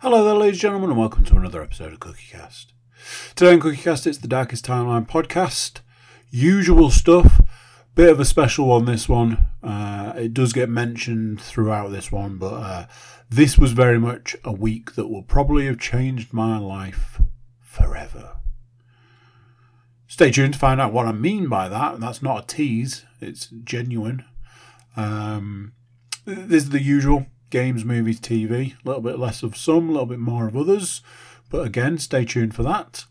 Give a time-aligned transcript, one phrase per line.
[0.00, 2.66] Hello there, ladies and gentlemen, and welcome to another episode of CookieCast.
[3.34, 5.80] Today on CookieCast, it's the Darkest Timeline podcast.
[6.28, 7.40] Usual stuff,
[7.94, 8.84] bit of a special one.
[8.84, 12.86] This one, uh, it does get mentioned throughout this one, but uh,
[13.30, 17.22] this was very much a week that will probably have changed my life
[17.58, 18.36] forever.
[20.06, 22.00] Stay tuned to find out what I mean by that.
[22.00, 24.26] That's not a tease; it's genuine.
[24.94, 25.72] Um,
[26.26, 27.24] this is the usual
[27.56, 28.74] games, movies, TV.
[28.74, 31.00] A little bit less of some, a little bit more of others.
[31.48, 33.06] But again, stay tuned for that.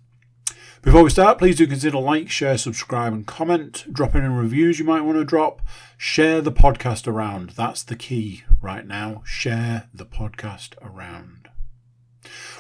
[0.84, 3.92] Before we start, please do consider like, share, subscribe, and comment.
[3.92, 5.64] Drop in any reviews you might want to drop.
[5.98, 7.54] Share the podcast around.
[7.56, 9.24] That's the key right now.
[9.26, 11.50] Share the podcast around.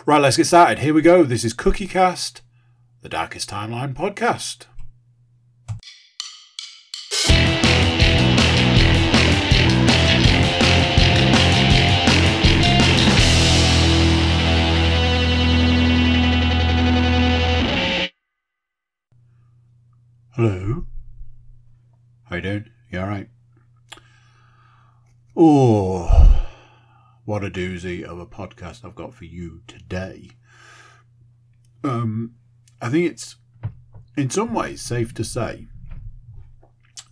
[0.08, 0.80] Right, let's get started.
[0.80, 1.22] Here we go.
[1.22, 2.41] This is CookieCast,
[3.03, 4.66] the Darkest Timeline podcast.
[20.36, 20.86] Hello.
[22.25, 22.66] How you doing?
[22.91, 23.30] You alright?
[25.33, 26.45] Oh,
[27.23, 30.31] what a doozy of a podcast I've got for you today.
[31.86, 32.33] Um,
[32.81, 33.38] I think it's
[34.17, 35.67] in some ways safe to say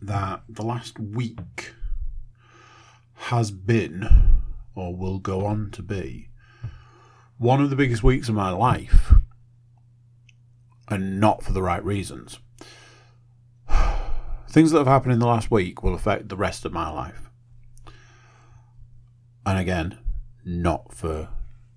[0.02, 1.76] that the last week
[3.14, 4.42] has been,
[4.76, 6.28] or will go on to be,
[7.38, 9.14] one of the biggest weeks of my life,
[10.90, 12.40] and not for the right reasons
[14.54, 17.32] things that have happened in the last week will affect the rest of my life.
[19.48, 19.98] And again,
[20.46, 21.30] not for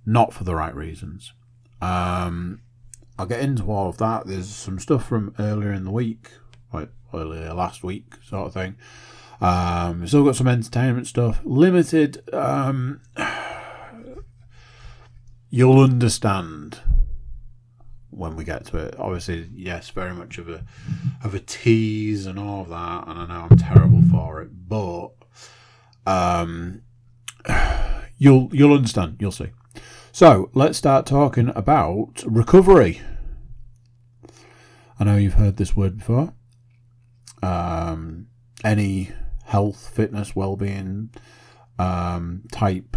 [0.04, 1.32] not for the right reasons.
[1.80, 2.60] Um,
[3.18, 4.26] I'll get into all of that.
[4.26, 6.30] There's some stuff from earlier in the week,
[6.70, 8.76] like earlier last week, sort of thing.
[9.40, 11.40] Um, still got some entertainment stuff.
[11.44, 12.22] Limited.
[12.32, 13.00] Um,
[15.50, 16.80] you'll understand
[18.16, 18.94] when we get to it.
[18.98, 20.64] Obviously, yes, very much of a
[21.22, 25.10] of a tease and all of that, and I know I'm terrible for it, but
[26.06, 26.82] um,
[28.18, 29.16] you'll you'll understand.
[29.20, 29.50] You'll see.
[30.12, 33.02] So let's start talking about recovery.
[34.98, 36.32] I know you've heard this word before.
[37.42, 38.28] Um,
[38.64, 39.10] any
[39.44, 41.10] health, fitness, well-being
[41.78, 42.96] um, type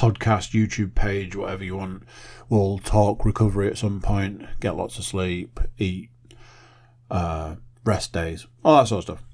[0.00, 2.04] podcast, YouTube page, whatever you want.
[2.48, 6.08] We'll talk recovery at some point, get lots of sleep, eat,
[7.10, 9.28] uh, rest days, all that sort of stuff.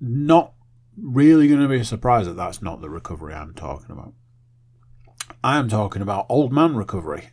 [0.00, 0.54] Not
[1.00, 4.14] really going to be a surprise that that's not the recovery I'm talking about.
[5.44, 7.30] I am talking about old man recovery.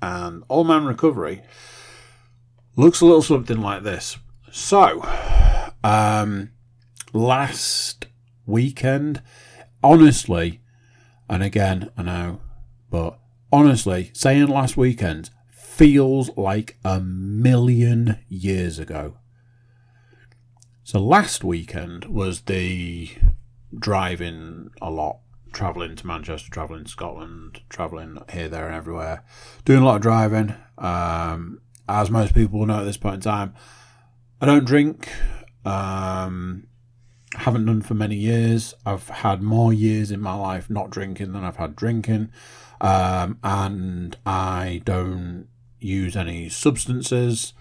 [0.00, 1.42] And old man recovery
[2.76, 4.16] looks a little something like this.
[4.50, 5.06] So,
[5.84, 6.50] um,
[7.12, 8.06] last
[8.46, 9.20] weekend,
[9.82, 10.62] honestly,
[11.28, 12.40] and again, I know,
[12.90, 13.18] but
[13.52, 19.18] honestly, saying last weekend feels like a million years ago.
[20.84, 23.10] So last weekend was the
[23.78, 25.18] driving a lot,
[25.52, 29.22] travelling to Manchester, travelling to Scotland, travelling here, there, and everywhere,
[29.64, 30.54] doing a lot of driving.
[30.78, 33.54] Um, as most people know at this point in time,
[34.40, 35.10] I don't drink.
[35.64, 36.67] Um,
[37.34, 38.74] haven't done for many years.
[38.86, 42.30] I've had more years in my life not drinking than I've had drinking.
[42.80, 47.52] Um, and I don't use any substances.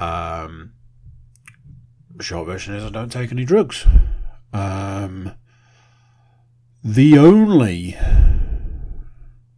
[0.00, 0.72] Um,
[2.20, 3.86] short version is I don't take any drugs.
[4.52, 5.32] Um,
[6.84, 7.96] the only.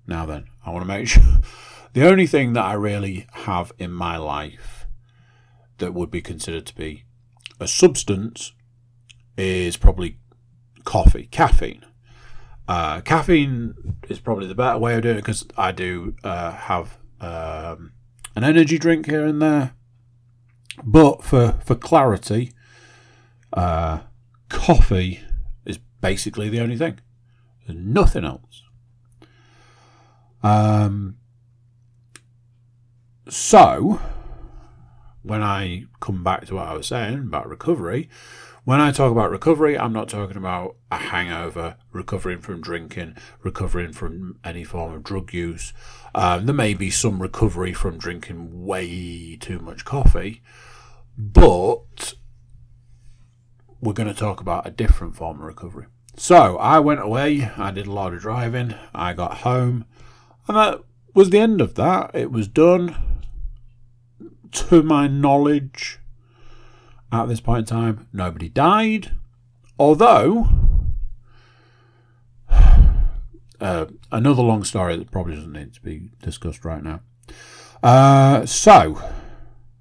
[0.07, 1.41] Now then, I want to make sure.
[1.93, 4.87] The only thing that I really have in my life
[5.79, 7.05] that would be considered to be
[7.59, 8.53] a substance
[9.41, 10.19] is probably
[10.85, 11.85] coffee, caffeine.
[12.69, 16.99] Uh, caffeine is probably the better way of doing it because I do uh, have
[17.21, 17.93] um,
[18.37, 19.75] an energy drink here and there.
[20.85, 22.53] But for, for clarity,
[23.53, 24.01] uh,
[24.49, 25.21] coffee
[25.65, 27.01] is basically the only thing.
[27.67, 28.63] There's nothing else.
[30.43, 31.17] Um,
[33.29, 34.01] so,
[35.23, 38.09] when I come back to what I was saying about recovery,
[38.71, 43.93] when I talk about recovery, I'm not talking about a hangover, recovering from drinking, recovering
[43.93, 45.73] from any form of drug use.
[46.15, 50.41] Um, there may be some recovery from drinking way too much coffee,
[51.19, 52.15] but
[53.81, 55.87] we're going to talk about a different form of recovery.
[56.15, 59.85] So I went away, I did a lot of driving, I got home,
[60.47, 60.81] and that
[61.13, 62.13] was the end of that.
[62.15, 62.95] It was done.
[64.53, 65.99] To my knowledge,
[67.13, 69.17] at this point in time, nobody died.
[69.79, 70.49] Although,
[73.61, 77.01] uh, another long story that probably doesn't need to be discussed right now.
[77.83, 79.03] Uh, so,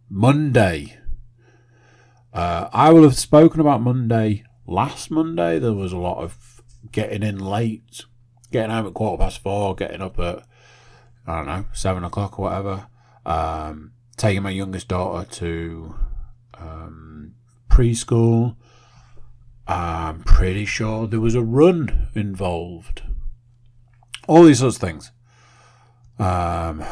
[0.10, 0.98] Monday.
[2.32, 5.60] Uh, I will have spoken about Monday last Monday.
[5.60, 6.62] There was a lot of
[6.92, 8.06] getting in late,
[8.52, 10.44] getting home at quarter past four, getting up at,
[11.28, 12.88] I don't know, seven o'clock or whatever.
[13.26, 15.96] Um, taking my youngest daughter to
[16.54, 17.09] um,
[17.80, 18.58] preschool.
[19.66, 23.04] I'm pretty sure there was a run involved.
[24.28, 25.14] All these sorts of things.
[26.18, 26.84] Um,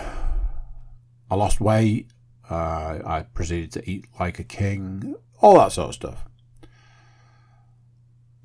[1.30, 2.07] I lost weight.
[2.50, 5.16] Uh, I proceeded to eat like a king.
[5.42, 6.25] All that sort of stuff.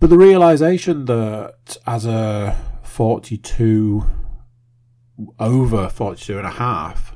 [0.01, 4.05] But the realization that as a 42,
[5.39, 7.15] over 42 and a half,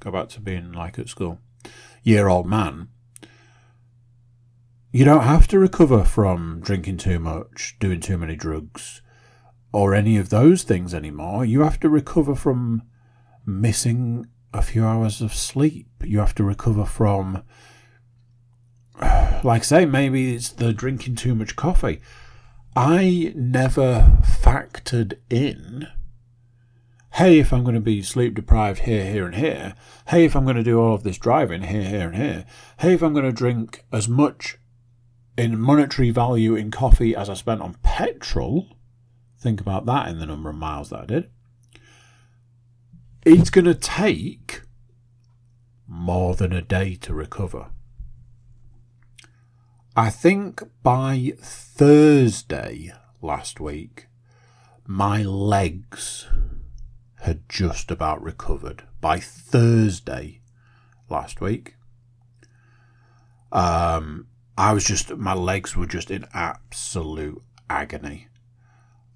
[0.00, 1.38] go back to being like at school,
[2.02, 2.88] year old man,
[4.94, 9.02] you don't have to recover from drinking too much, doing too many drugs,
[9.72, 11.44] or any of those things anymore.
[11.44, 12.82] You have to recover from
[13.44, 15.88] missing a few hours of sleep.
[16.04, 17.42] You have to recover from,
[19.42, 22.00] like say, maybe it's the drinking too much coffee.
[22.76, 25.88] I never factored in
[27.14, 29.74] hey, if I'm going to be sleep deprived here, here, and here,
[30.08, 32.44] hey, if I'm going to do all of this driving here, here, and here,
[32.78, 34.58] hey, if I'm going to drink as much
[35.36, 38.68] in monetary value in coffee as I spent on petrol,
[39.38, 41.30] think about that in the number of miles that I did,
[43.24, 44.62] it's going to take
[45.86, 47.66] more than a day to recover.
[49.96, 52.92] I think by Thursday
[53.22, 54.06] last week,
[54.86, 56.26] my legs
[57.20, 58.82] had just about recovered.
[59.00, 60.40] By Thursday
[61.08, 61.76] last week,
[63.52, 68.28] um, I was just, my legs were just in absolute agony.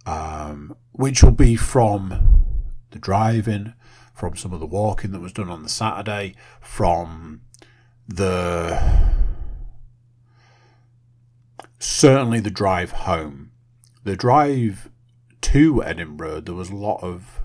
[0.06, 2.44] Um, which will be from
[2.90, 3.74] the driving,
[4.14, 7.42] from some of the walking that was done on the Saturday, from
[8.08, 9.12] the
[11.78, 13.52] certainly the drive home.
[14.02, 14.90] The drive
[15.42, 17.42] to Edinburgh, there was a lot of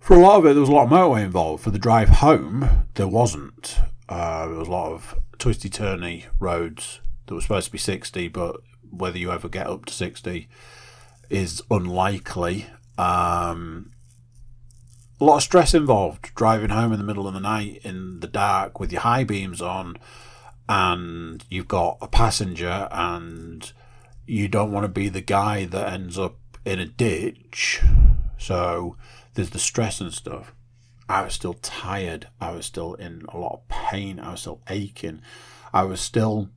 [0.00, 1.62] for a lot of it, there was a lot of motorway involved.
[1.62, 3.78] For the drive home, there wasn't.
[4.08, 8.28] Uh, there was a lot of twisty turny roads that were supposed to be 60,
[8.28, 10.48] but whether you ever get up to 60
[11.30, 12.66] is unlikely.
[12.96, 13.92] Um,
[15.20, 18.26] a lot of stress involved driving home in the middle of the night in the
[18.26, 19.96] dark with your high beams on,
[20.68, 23.72] and you've got a passenger, and
[24.26, 27.80] you don't want to be the guy that ends up in a ditch.
[28.36, 28.96] So
[29.34, 30.54] there's the stress and stuff.
[31.08, 32.28] I was still tired.
[32.40, 34.20] I was still in a lot of pain.
[34.20, 35.22] I was still aching.
[35.72, 36.50] I was still,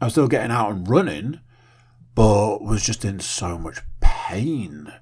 [0.00, 1.40] I was still getting out and running,
[2.14, 4.92] but was just in so much pain.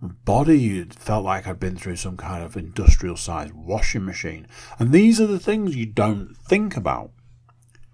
[0.00, 4.46] My body felt like I'd been through some kind of industrial sized washing machine.
[4.78, 7.12] And these are the things you don't think about.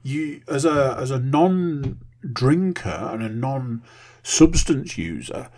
[0.02, 2.00] You, as a as a non
[2.32, 3.82] drinker and a non
[4.22, 5.48] substance user,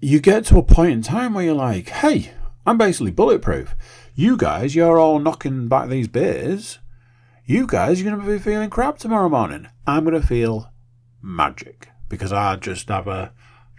[0.00, 2.32] you get to a point in time where you're like, hey,
[2.68, 3.74] I'm basically bulletproof.
[4.14, 6.80] You guys, you're all knocking back these beers.
[7.46, 9.68] You guys, you're going to be feeling crap tomorrow morning.
[9.86, 10.70] I'm going to feel
[11.22, 13.32] magic because I just have a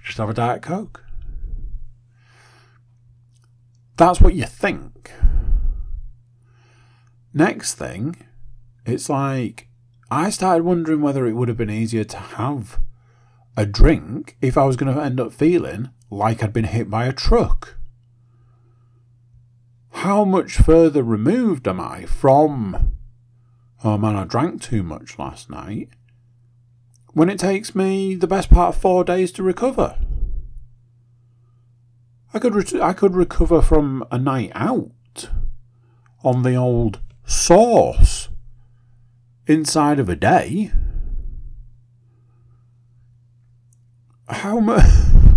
[0.04, 1.06] just have a diet coke.
[3.96, 5.12] That's what you think.
[7.32, 8.16] Next thing,
[8.88, 9.68] it's like
[10.10, 12.80] I started wondering whether it would have been easier to have
[13.56, 17.06] a drink if I was going to end up feeling like I'd been hit by
[17.06, 17.79] a truck
[20.00, 22.94] how much further removed am I from,
[23.84, 25.90] oh man, I drank too much last night,
[27.12, 29.98] when it takes me the best part of four days to recover?
[32.34, 35.30] I could re- I could recover from a night out
[36.24, 38.30] on the old sauce
[39.48, 40.72] inside of a day.
[44.30, 44.86] How much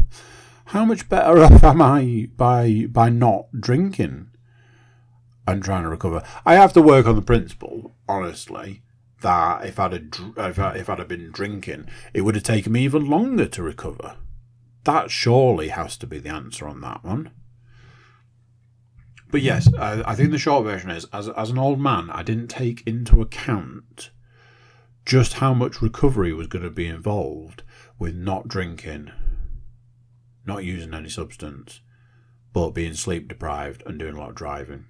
[0.66, 4.28] how much better off am I by by not drinking
[5.46, 6.22] and trying to recover.
[6.44, 8.82] I have to work on the principle, honestly,
[9.22, 12.72] that if I'd have, if, I, if I'd have been drinking, it would have taken
[12.72, 14.16] me even longer to recover.
[14.84, 17.30] That surely has to be the answer on that one.
[19.30, 22.22] But yes, I, I think the short version is as as an old man, I
[22.22, 24.10] didn't take into account
[25.06, 27.62] just how much recovery was going to be involved
[27.98, 29.10] with not drinking,
[30.44, 31.80] not using any substance,
[32.52, 34.86] but being sleep deprived and doing a lot of driving.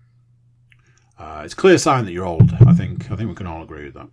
[1.18, 2.52] Uh, it's a clear sign that you're old.
[2.66, 3.10] I think.
[3.10, 4.08] I think we can all agree with that.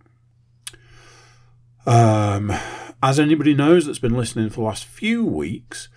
[1.86, 2.52] Um,
[3.02, 5.88] as anybody knows that's been listening for the last few weeks,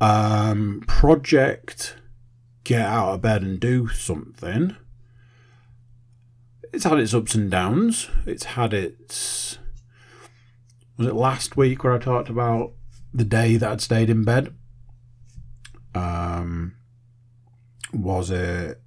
[0.00, 1.96] Um, project
[2.64, 4.76] Get Out of Bed and Do Something.
[6.72, 8.08] It's had its ups and downs.
[8.26, 9.58] It's had its.
[10.96, 12.72] Was it last week where I talked about
[13.12, 14.54] the day that I'd stayed in bed?
[15.94, 16.76] Um,
[17.92, 18.80] was it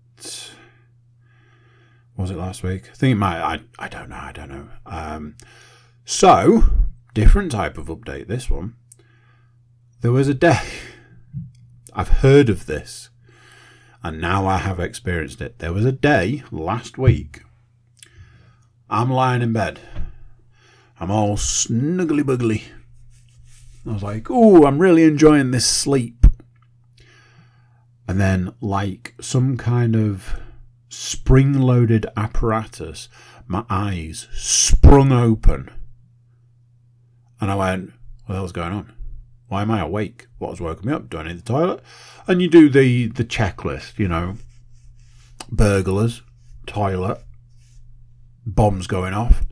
[2.15, 2.89] was it last week?
[2.91, 3.41] I think it might.
[3.41, 4.20] I I don't know.
[4.22, 4.67] I don't know.
[4.86, 5.36] Um,
[6.05, 6.63] so
[7.13, 8.27] different type of update.
[8.27, 8.75] This one.
[10.01, 10.60] There was a day.
[11.93, 13.10] I've heard of this,
[14.03, 15.60] and now I have experienced it.
[15.60, 17.41] There was a day last week.
[18.89, 19.79] I'm lying in bed.
[21.00, 22.63] I'm all snuggly buggly.
[23.88, 26.27] I was like, "Oh, I'm really enjoying this sleep."
[28.08, 30.39] And then, like some kind of
[30.94, 33.10] spring loaded apparatus,
[33.48, 35.70] my eyes sprung open.
[37.42, 37.94] And I went,
[38.26, 38.94] What the hell's going on?
[39.48, 40.28] Why am I awake?
[40.38, 41.10] What has woken me up?
[41.10, 41.82] Do I need the toilet?
[42.28, 44.38] And you do the, the checklist, you know,
[45.50, 46.22] burglars,
[46.66, 47.22] toilet,
[48.46, 49.44] bombs going off,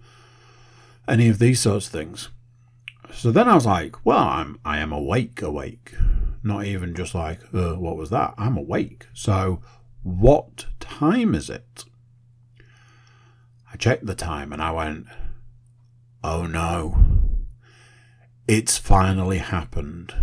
[1.08, 2.30] any of these sorts of things.
[3.14, 5.94] So then I was like, well, I'm I am awake, awake.
[6.44, 8.34] Not even just like, uh, what was that?
[8.38, 9.08] I'm awake.
[9.14, 9.62] So
[10.02, 10.66] what
[11.00, 11.86] time is it?
[13.72, 15.08] I checked the time and I went,
[16.24, 16.98] oh no,
[18.48, 20.14] it's finally happened.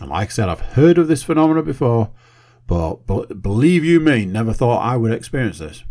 [0.00, 2.10] And like I said, I've heard of this phenomenon before,
[2.66, 5.84] but, but believe you me, never thought I would experience this.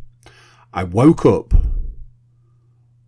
[0.73, 1.53] I woke up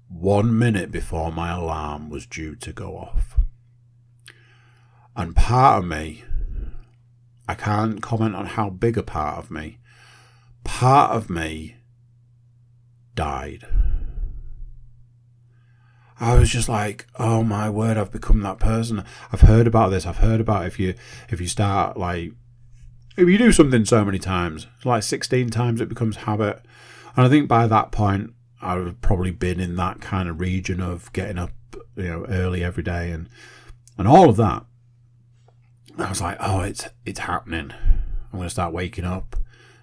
[0.08, 3.38] one minute before my alarm was due to go off.
[5.16, 6.24] And part of me,
[7.48, 9.80] I can't comment on how big a part of me,
[10.63, 11.78] part of me
[13.16, 13.66] died.
[16.20, 19.04] I was just like, oh my word, I've become that person.
[19.32, 20.06] I've heard about this.
[20.06, 20.96] I've heard about if you
[21.30, 22.34] if you start like
[23.16, 26.62] if you do something so many times, like sixteen times, it becomes habit.
[27.16, 31.12] And I think by that point, I've probably been in that kind of region of
[31.13, 31.51] getting up,
[31.96, 33.30] you know, early every day and
[33.98, 34.66] and all of that.
[35.98, 37.72] I was like, oh, it's it's happening.
[38.32, 39.36] I'm going to start waking up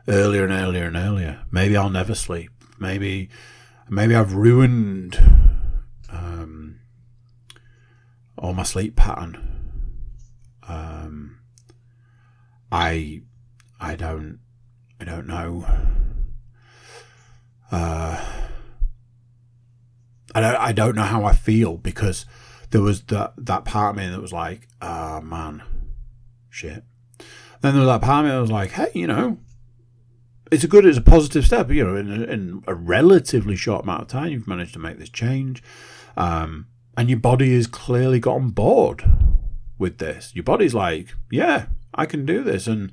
[0.08, 1.42] earlier and earlier and earlier.
[1.50, 2.50] Maybe I'll never sleep.
[2.78, 3.28] Maybe
[3.88, 5.18] maybe I've ruined
[6.10, 6.80] um,
[8.38, 9.42] all my sleep pattern.
[10.68, 11.38] Um,
[12.70, 13.22] I
[13.80, 14.40] I don't
[15.00, 15.66] I don't know.
[17.70, 18.24] Uh,
[20.34, 22.26] I don't I don't know how I feel because
[22.70, 25.62] there was that that part of me that was like, ah oh, man,
[26.50, 26.84] shit.
[27.60, 29.38] Then there was that part of me that was like, hey, you know,
[30.50, 31.70] it's a good, it's a positive step.
[31.70, 34.98] You know, in a, in a relatively short amount of time, you've managed to make
[34.98, 35.62] this change,
[36.16, 39.04] um, and your body has clearly got on board
[39.78, 40.32] with this.
[40.34, 42.92] Your body's like, yeah, I can do this, and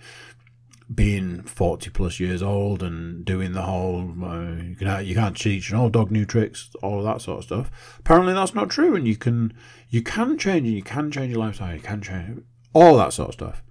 [0.94, 5.72] being 40 plus years old and doing the whole uh, you can you can't teach
[5.72, 9.08] an old dog new tricks all that sort of stuff apparently that's not true and
[9.08, 9.54] you can
[9.90, 12.44] you can change and you can change your lifestyle you can change
[12.74, 13.64] all that sort of stuff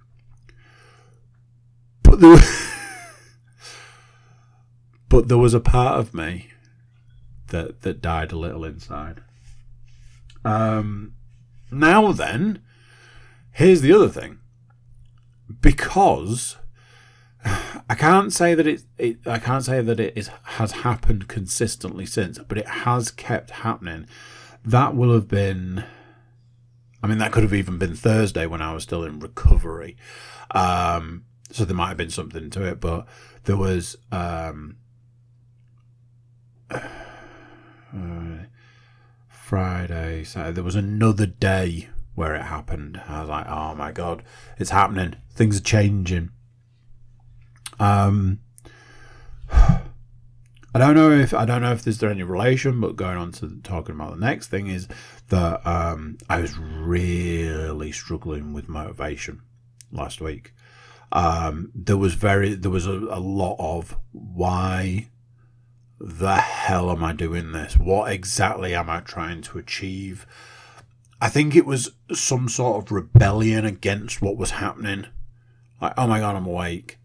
[2.01, 2.37] but there,
[5.13, 6.49] but there was a part of me
[7.49, 9.21] that that died a little inside
[10.43, 11.13] um
[11.71, 12.59] now then
[13.51, 14.39] here's the other thing
[15.61, 16.57] because
[17.89, 22.05] I can't say that it, it I can't say that it is, has happened consistently
[22.05, 24.07] since, but it has kept happening.
[24.63, 25.83] That will have been
[27.03, 29.95] I mean that could have even been Thursday when I was still in recovery.
[30.51, 33.05] Um, so there might have been something to it, but
[33.43, 34.77] there was um,
[36.69, 36.79] uh,
[39.53, 40.55] Friday, Saturday.
[40.55, 42.99] There was another day where it happened.
[43.07, 44.23] I was like, "Oh my god,
[44.57, 45.15] it's happening!
[45.31, 46.31] Things are changing."
[47.79, 48.39] Um,
[49.51, 53.31] I don't know if I don't know if there's there any relation, but going on
[53.33, 54.87] to talking about the next thing is
[55.29, 59.43] that um, I was really struggling with motivation
[59.91, 60.53] last week.
[61.11, 65.09] Um, there was very there was a, a lot of why
[66.05, 67.77] the hell am I doing this?
[67.77, 70.27] What exactly am I trying to achieve?
[71.21, 75.05] I think it was some sort of rebellion against what was happening.
[75.81, 76.99] Like, oh my god, I'm awake.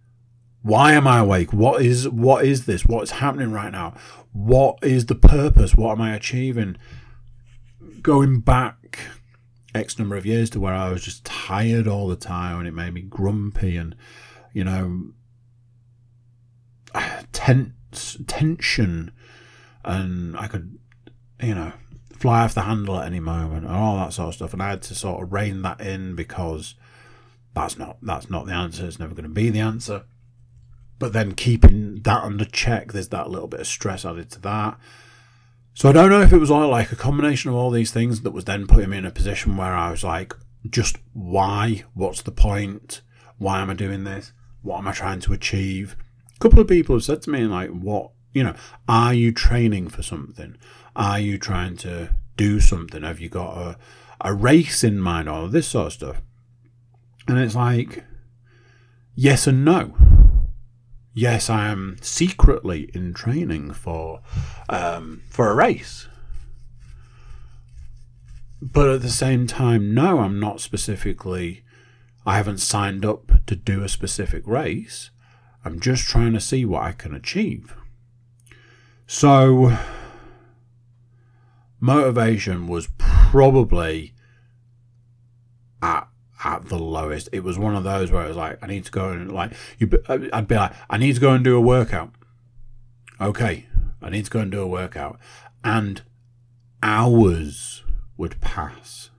[0.63, 1.53] Why am I awake?
[1.53, 2.87] What is what is this?
[2.87, 3.95] What's happening right now?
[4.33, 5.77] What is the purpose?
[5.77, 6.77] What am I achieving?
[8.03, 8.99] Going back
[9.77, 12.75] X number of years to where I was just tired all the time and it
[12.75, 13.95] made me grumpy and
[14.53, 15.13] you know
[17.33, 17.71] tense
[18.27, 19.11] tension
[19.85, 20.79] and I could
[21.41, 21.73] you know
[22.17, 24.71] fly off the handle at any moment and all that sort of stuff and I
[24.71, 26.75] had to sort of rein that in because
[27.55, 28.87] That's not that's not the answer.
[28.87, 30.05] It's never going to be the answer.
[30.99, 34.79] But then keeping that under check, there's that little bit of stress added to that.
[35.75, 38.23] So I don't know if it was all like a combination of all these things
[38.23, 40.35] that was then putting me in a position where I was like,
[40.69, 41.85] just why?
[41.95, 43.01] What's the point?
[43.39, 44.33] Why am I doing this?
[44.63, 45.97] What am I trying to achieve?
[46.39, 48.55] A couple of people have said to me, like, what, you know,
[48.89, 50.57] are you training for something?
[50.95, 53.03] Are you trying to do something?
[53.03, 53.79] Have you got a,
[54.21, 55.29] a race in mind?
[55.29, 56.23] All this sort of stuff.
[57.27, 58.05] And it's like,
[59.17, 59.97] yes and no.
[61.13, 64.21] Yes, I am secretly in training for
[64.69, 66.07] um, for a race,
[68.63, 71.65] but at the same time, no, I'm not specifically.
[72.25, 75.11] I haven't signed up to do a specific race.
[75.65, 77.75] I'm just trying to see what I can achieve.
[79.07, 79.77] So,
[81.81, 84.15] motivation was probably
[85.83, 86.09] at
[86.45, 87.29] at the lowest.
[87.33, 89.53] It was one of those where it was like, I need to go and like
[89.79, 89.91] you.
[90.09, 92.13] I'd be like, I need to go and do a workout.
[93.21, 93.67] Okay,
[94.01, 95.19] I need to go and do a workout,
[95.65, 96.03] and
[96.83, 97.83] hours
[98.17, 99.11] would pass.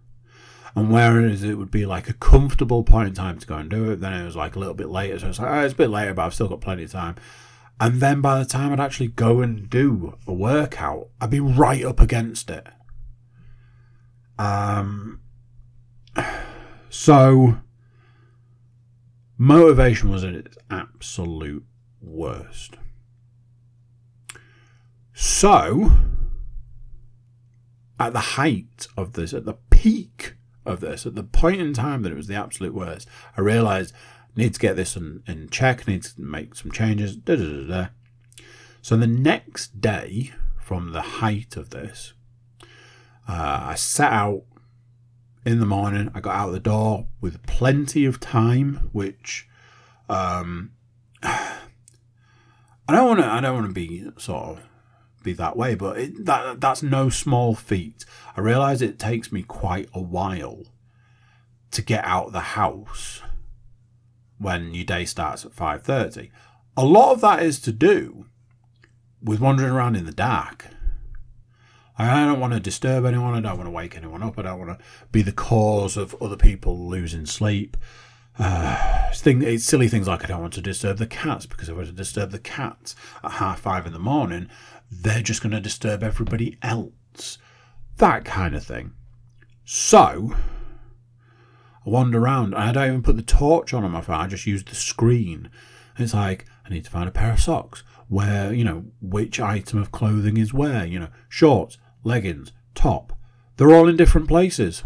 [0.79, 3.91] And whereas it would be like a comfortable point in time to go and do
[3.91, 5.19] it, then it was like a little bit later.
[5.19, 7.17] So it's like, oh, it's a bit later, but I've still got plenty of time.
[7.81, 11.83] And then by the time I'd actually go and do a workout, I'd be right
[11.83, 12.65] up against it.
[14.38, 15.19] Um,
[16.89, 17.57] so,
[19.38, 21.65] motivation was at its absolute
[22.01, 22.77] worst.
[25.12, 25.91] So,
[28.00, 30.36] at the height of this, at the peak
[30.66, 33.94] of this, at the point in time that it was the absolute worst, I realised
[33.94, 37.16] I need to get this in, in check, need to make some changes.
[37.16, 37.88] Da, da, da.
[38.82, 42.13] So the next day, from the height of this,
[43.28, 44.44] uh, I set out
[45.46, 46.12] in the morning.
[46.13, 49.48] I got out the door with plenty of time, which
[50.08, 50.72] um,
[51.24, 51.58] I
[52.88, 53.26] don't want to.
[53.26, 54.68] I don't want to be sort of
[55.30, 58.06] be that way, but it, that that's no small feat.
[58.36, 60.63] I realise it takes me quite a while
[61.72, 63.22] to get out of the house
[64.38, 66.32] when your day starts at five thirty.
[66.78, 68.26] A lot of that is to do
[69.22, 70.68] with wandering around in the dark
[72.00, 73.36] I don't want to disturb anyone.
[73.36, 74.39] I don't want to wake anyone up.
[74.39, 77.76] I don't want to be the cause of other people losing sleep.
[78.38, 81.76] Uh, thing, it's silly things like I don't want to disturb the cats because if
[81.76, 84.48] I were to disturb the cats at half five in the morning,
[84.91, 87.38] they're just going to disturb everybody else.
[87.97, 88.93] That kind of thing.
[89.65, 90.34] So,
[91.86, 94.15] I wander around I don't even put the torch on on my phone.
[94.15, 95.49] I just use the screen.
[95.97, 97.84] It's like, I need to find a pair of socks.
[98.08, 103.13] Where, you know, which item of clothing is where, you know, shorts, leggings, top.
[103.58, 104.84] They're all in different places.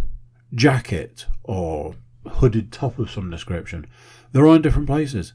[0.54, 1.96] Jacket or
[2.28, 3.88] hooded top of some description.
[4.32, 5.34] They're all in different places.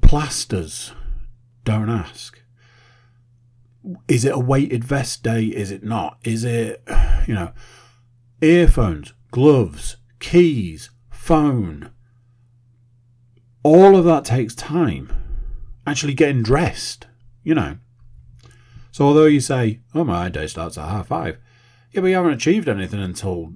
[0.00, 0.92] Plasters.
[1.64, 2.43] Don't ask.
[4.08, 5.44] Is it a weighted vest day?
[5.44, 6.18] Is it not?
[6.24, 6.82] Is it,
[7.26, 7.52] you know,
[8.40, 11.90] earphones, gloves, keys, phone?
[13.62, 15.12] All of that takes time.
[15.86, 17.06] Actually getting dressed,
[17.42, 17.78] you know.
[18.90, 21.38] So although you say, "Oh, my day starts at half five,
[21.92, 23.52] yeah, but you haven't achieved anything until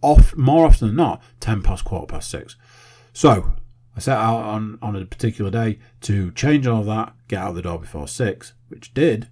[0.00, 2.56] off more often than not ten past quarter past six.
[3.12, 3.54] So
[3.96, 7.54] I set out on on a particular day to change all of that, get out
[7.54, 9.28] the door before six, which did.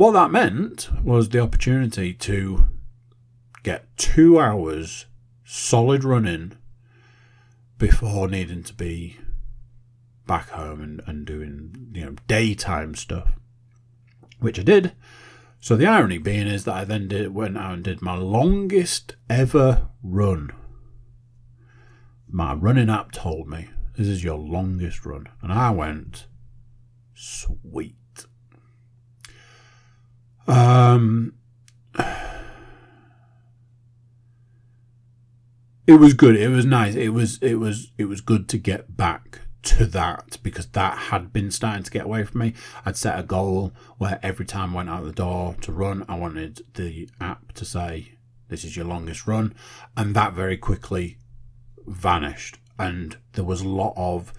[0.00, 2.68] What that meant was the opportunity to
[3.62, 5.04] get two hours
[5.44, 6.52] solid running
[7.76, 9.18] before needing to be
[10.26, 13.32] back home and, and doing you know daytime stuff
[14.38, 14.92] which I did.
[15.60, 19.16] So the irony being is that I then did went out and did my longest
[19.28, 20.50] ever run.
[22.26, 26.26] My running app told me this is your longest run, and I went
[27.12, 27.99] sweet.
[30.50, 31.34] Um,
[35.86, 36.34] it was good.
[36.34, 36.96] It was nice.
[36.96, 41.32] It was it was it was good to get back to that because that had
[41.32, 42.54] been starting to get away from me.
[42.84, 46.18] I'd set a goal where every time I went out the door to run, I
[46.18, 48.16] wanted the app to say,
[48.48, 49.54] This is your longest run.
[49.96, 51.18] And that very quickly
[51.86, 52.58] vanished.
[52.76, 54.32] And there was a lot of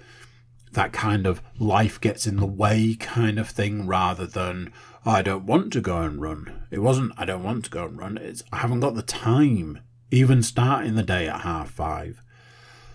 [0.74, 4.74] that kind of life gets in the way kind of thing rather than
[5.06, 6.66] I don't want to go and run.
[6.70, 9.80] It wasn't I don't want to go and run, it's I haven't got the time,
[10.12, 12.22] even starting the day at half five.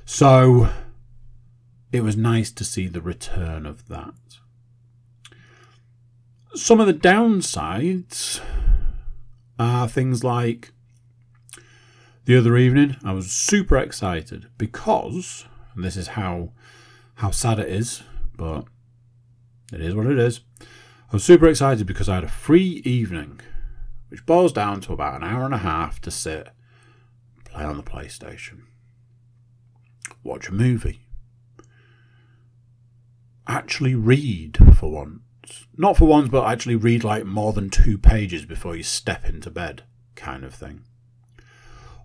[0.04, 0.68] So
[1.92, 4.14] it was nice to see the return of that.
[6.54, 8.40] Some of the downsides
[9.58, 10.72] are things like
[12.26, 16.50] the other evening, I was super excited because, and this is how
[17.16, 18.02] how sad it is,
[18.36, 18.64] but
[19.72, 20.40] it is what it is.
[21.16, 23.40] I was super excited because I had a free evening,
[24.08, 26.50] which boils down to about an hour and a half to sit,
[27.46, 28.64] play on the PlayStation,
[30.22, 31.00] watch a movie,
[33.48, 35.22] actually read for once.
[35.74, 39.50] Not for once, but actually read like more than two pages before you step into
[39.50, 39.84] bed,
[40.16, 40.82] kind of thing.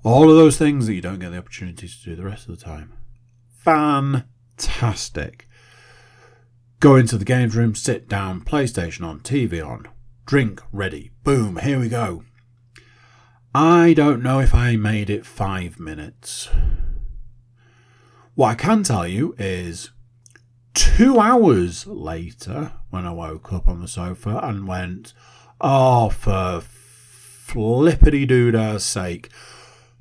[0.06, 2.58] All of those things that you don't get the opportunity to do the rest of
[2.58, 2.94] the time.
[3.58, 5.50] Fantastic.
[6.82, 9.88] Go into the games room, sit down, PlayStation on, TV on,
[10.26, 11.12] drink ready.
[11.24, 12.24] Boom, here we go.
[13.54, 16.50] I don't know if I made it five minutes.
[18.34, 19.92] What I can tell you is
[20.74, 25.14] two hours later, when I woke up on the sofa and went,
[25.62, 29.30] oh, for flippity doodar's sake.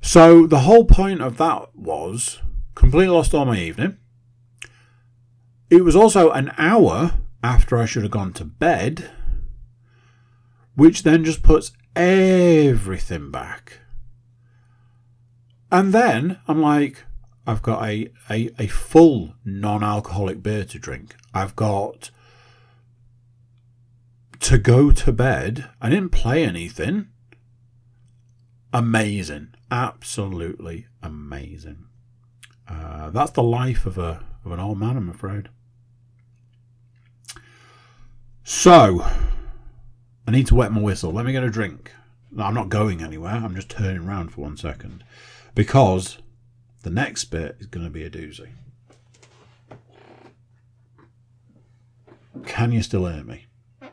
[0.01, 2.39] So the whole point of that was
[2.73, 3.99] completely lost all my evening.
[5.71, 9.09] It was also an hour after I should have gone to bed,
[10.75, 13.79] which then just puts everything back.
[15.71, 17.05] And then I'm like,
[17.47, 21.15] I've got a, a, a full non alcoholic beer to drink.
[21.33, 22.11] I've got
[24.41, 25.69] to go to bed.
[25.81, 27.07] I didn't play anything.
[28.73, 29.53] Amazing.
[29.71, 31.85] Absolutely amazing.
[32.67, 35.47] Uh, that's the life of a of an old man, I'm afraid.
[38.43, 39.05] So,
[40.27, 41.11] I need to wet my whistle.
[41.11, 41.91] Let me get a drink.
[42.31, 43.33] No, I'm not going anywhere.
[43.33, 45.03] I'm just turning around for one second.
[45.53, 46.17] Because
[46.83, 48.49] the next bit is going to be a doozy.
[52.45, 53.45] Can you still hear me?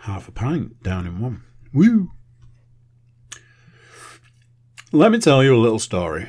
[0.00, 1.44] half a pint down in one.
[1.72, 2.10] Woo!
[4.92, 6.28] Let me tell you a little story.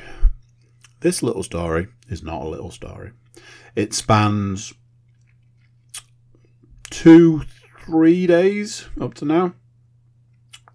[1.06, 3.12] This little story is not a little story.
[3.76, 4.74] It spans
[6.90, 7.44] two,
[7.84, 9.54] three days up to now.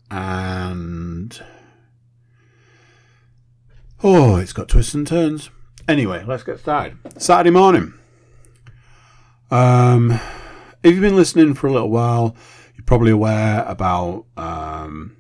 [0.10, 1.38] And.
[4.02, 5.50] Oh, it's got twists and turns.
[5.90, 6.98] Anyway, let's get started.
[7.18, 7.94] Saturday morning.
[9.52, 10.12] Um,
[10.82, 12.38] if you've been listening for a little while,
[12.78, 14.28] you're probably aware about.
[14.38, 15.18] Um,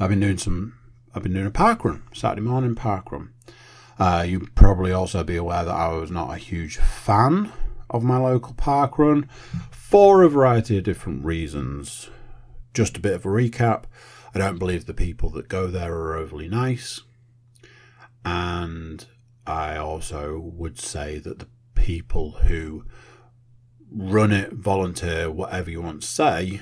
[0.00, 0.75] I've been doing some
[1.16, 3.32] I've been doing a park run, Saturday morning park run.
[3.98, 7.52] Uh, you probably also be aware that I was not a huge fan
[7.88, 9.28] of my local park run
[9.70, 12.10] for a variety of different reasons.
[12.74, 13.84] Just a bit of a recap
[14.36, 17.00] I don't believe the people that go there are overly nice.
[18.22, 19.06] And
[19.46, 22.84] I also would say that the people who
[23.90, 26.60] run it, volunteer, whatever you want to say,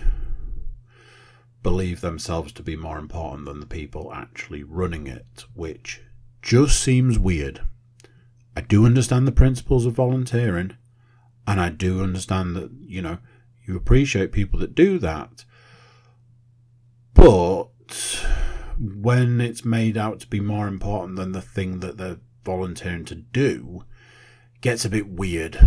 [1.65, 6.03] believe themselves to be more important than the people actually running it, which
[6.43, 7.63] just seems weird.
[8.55, 10.77] I do understand the principles of volunteering,
[11.49, 13.19] and I do understand that, you know,
[13.67, 15.45] you appreciate people that do that.
[17.15, 17.71] But
[18.79, 23.15] when it's made out to be more important than the thing that they're volunteering to
[23.15, 23.85] do,
[24.61, 25.59] gets a bit weird.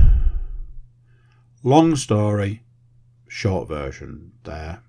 [1.63, 2.63] Long story,
[3.27, 4.83] short version there.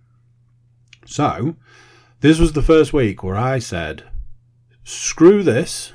[1.09, 1.57] So,
[2.21, 4.05] this was the first week where I said,
[4.85, 5.94] screw this.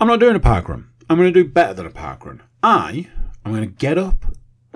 [0.00, 0.90] I'm not doing a park run.
[1.10, 2.44] I'm going to do better than a park run.
[2.62, 3.08] I
[3.44, 4.24] am going to get up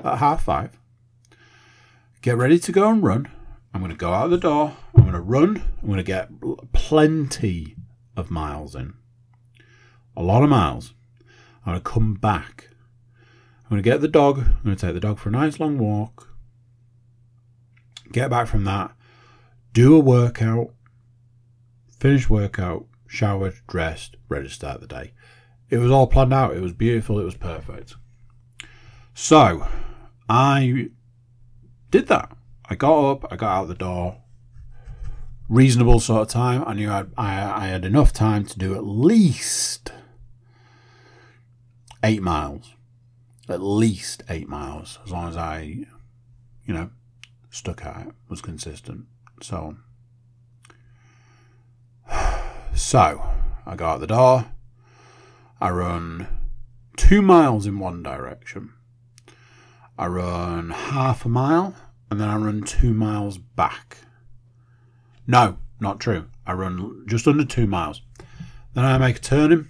[0.03, 0.77] at half five,
[2.21, 3.29] get ready to go and run.
[3.73, 4.77] I'm going to go out the door.
[4.97, 5.63] I'm going to run.
[5.81, 6.29] I'm going to get
[6.73, 7.77] plenty
[8.17, 8.95] of miles in.
[10.17, 10.95] A lot of miles.
[11.65, 12.71] I'm going to come back.
[13.65, 14.39] I'm going to get the dog.
[14.41, 16.29] I'm going to take the dog for a nice long walk
[18.13, 18.93] get back from that,
[19.73, 20.75] do a workout,
[21.99, 25.13] finish workout, showered, dressed, ready to start the day.
[25.71, 26.57] It was all planned out.
[26.57, 27.19] It was beautiful.
[27.19, 27.97] It was perfect.
[29.15, 29.67] So
[30.29, 30.89] I
[31.91, 32.33] did that.
[32.71, 33.33] I got up.
[33.33, 34.23] I got out the door.
[35.49, 36.65] Reasonable sort of time.
[36.67, 39.93] I knew I, I, I had enough time to do at least
[42.03, 42.75] eight miles.
[43.49, 45.87] At least eight miles, as long as I,
[46.67, 46.91] you know,
[47.59, 49.07] stuck at it, was consistent.
[49.43, 49.77] So,
[52.75, 53.23] so
[53.67, 54.47] I go out the door.
[55.61, 56.29] I run
[56.97, 58.73] two miles in one direction.
[59.99, 61.75] I run half a mile
[62.11, 63.99] and then I run two miles back.
[65.27, 66.27] No, not true.
[66.47, 68.03] I run just under two miles.
[68.75, 69.69] Then I make a turning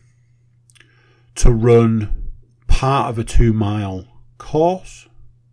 [1.36, 2.32] to run
[2.66, 4.04] part of a two mile
[4.36, 5.08] course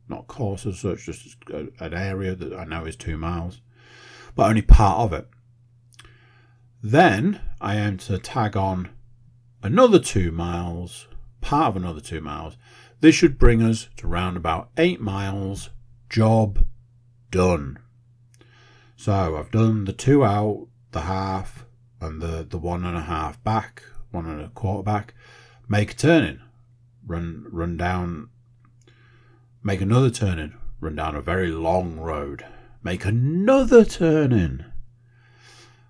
[0.08, 3.62] not course as such, just an area that I know is two miles,
[4.36, 5.28] but only part of it.
[6.82, 8.90] Then I aim to tag on
[9.64, 11.08] another two miles,
[11.42, 12.58] part of another two miles.
[13.02, 15.70] This should bring us to round about eight miles.
[16.10, 16.66] Job
[17.32, 17.80] done.
[18.96, 21.66] So I've done the two out, the half,
[22.00, 25.14] and the, the one and a half back, one and a quarter back.
[25.68, 26.40] Make a turning,
[27.06, 28.30] run run down,
[29.66, 32.46] make another turning, run down a very long road,
[32.84, 34.64] make another turning,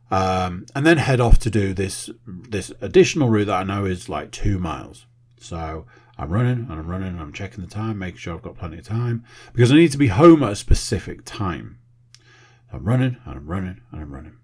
[0.09, 4.07] um, and then head off to do this this additional route that I know is
[4.07, 5.05] like two miles.
[5.39, 5.85] So
[6.17, 8.77] I'm running and I'm running and I'm checking the time, making sure I've got plenty
[8.77, 11.79] of time because I need to be home at a specific time.
[12.71, 14.37] I'm running and I'm running and I'm running.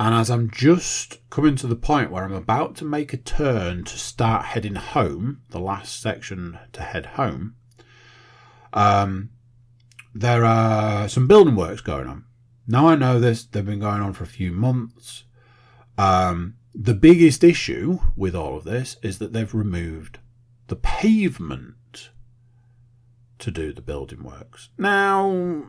[0.00, 3.84] And as I'm just coming to the point where I'm about to make a turn
[3.84, 7.56] to start heading home, the last section to head home,
[8.72, 9.30] um,
[10.14, 12.24] there are some building works going on.
[12.66, 15.24] Now I know this, they've been going on for a few months.
[15.96, 20.18] Um, the biggest issue with all of this is that they've removed
[20.68, 22.10] the pavement
[23.38, 24.68] to do the building works.
[24.78, 25.64] Now,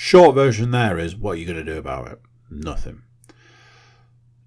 [0.00, 2.20] short version there is what are you going to do about it?
[2.48, 3.02] Nothing.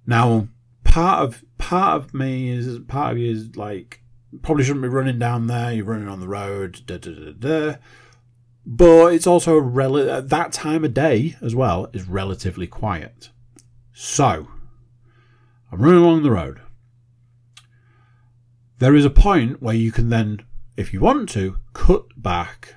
[0.08, 0.48] Now,
[0.86, 4.02] part of part of me is part of you is like
[4.42, 5.74] probably shouldn't be running down there.
[5.74, 6.82] You're running on the road.
[6.86, 7.76] Da, da, da, da.
[8.66, 13.32] But it's also rel- that time of day as well is relatively quiet.
[13.92, 14.48] So,
[15.70, 16.62] I'm running along the road.
[18.80, 20.44] There is a point where you can then,
[20.78, 22.76] if you want to, cut back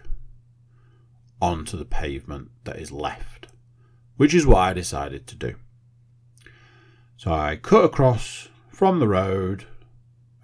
[1.45, 3.49] onto the pavement that is left,
[4.17, 5.57] which is what I decided to do.
[7.19, 9.67] So I cut across from the road,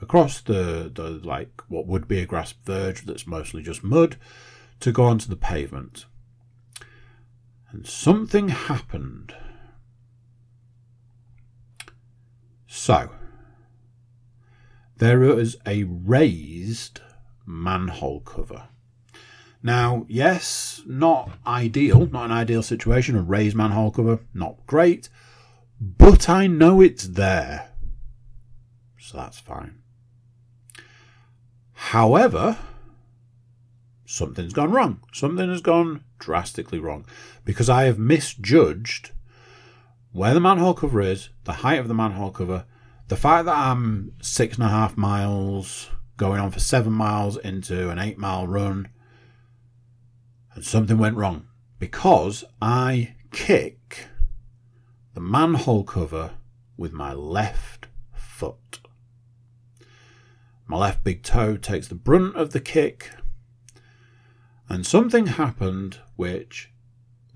[0.03, 4.19] across the, the like what would be a grass verge that's mostly just mud,
[4.81, 6.05] to go onto the pavement.
[7.71, 9.35] And something happened.
[12.67, 13.09] So,
[14.99, 17.01] there is a raised
[17.47, 18.69] manhole cover.
[19.63, 23.17] Now, yes, not ideal, not an ideal situation.
[23.17, 25.09] A raised manhole cover, not great,
[25.81, 27.71] but I know it's there.
[28.99, 29.81] So that's fine.
[31.73, 32.59] However,
[34.07, 35.01] something's gone wrong.
[35.13, 37.07] Something has gone drastically wrong
[37.45, 39.13] because I have misjudged
[40.13, 42.65] where the manhole cover is, the height of the manhole cover,
[43.09, 47.91] the fact that I'm six and a half miles going on for seven miles into
[47.91, 48.89] an eight mile run,
[50.55, 51.47] and something went wrong
[51.79, 54.09] because I kick
[55.15, 56.33] the manhole cover
[56.77, 58.81] with my left foot.
[60.67, 63.11] My left big toe takes the brunt of the kick,
[64.69, 66.71] and something happened which,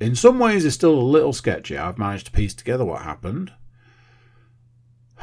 [0.00, 1.77] in some ways, is still a little sketchy.
[1.77, 3.53] I've managed to piece together what happened.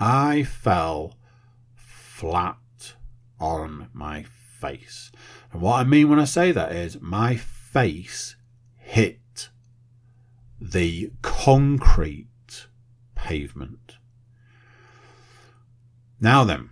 [0.00, 1.16] I fell
[1.74, 2.94] flat
[3.40, 4.24] on my
[4.70, 5.10] face.
[5.52, 8.36] And what I mean when I say that is my face
[8.76, 9.50] hit
[10.60, 12.66] the concrete
[13.14, 13.96] pavement.
[16.20, 16.70] Now then,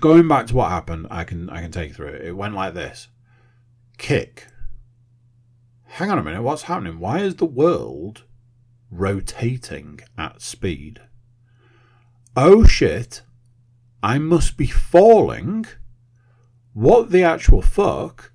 [0.00, 2.26] going back to what happened, I can I can take you through it.
[2.26, 3.08] It went like this:
[3.98, 4.46] kick.
[5.84, 6.98] Hang on a minute, what's happening?
[6.98, 8.24] Why is the world
[8.92, 11.00] rotating at speed.
[12.36, 13.22] Oh shit,
[14.02, 15.66] I must be falling.
[16.72, 18.32] What the actual fuck?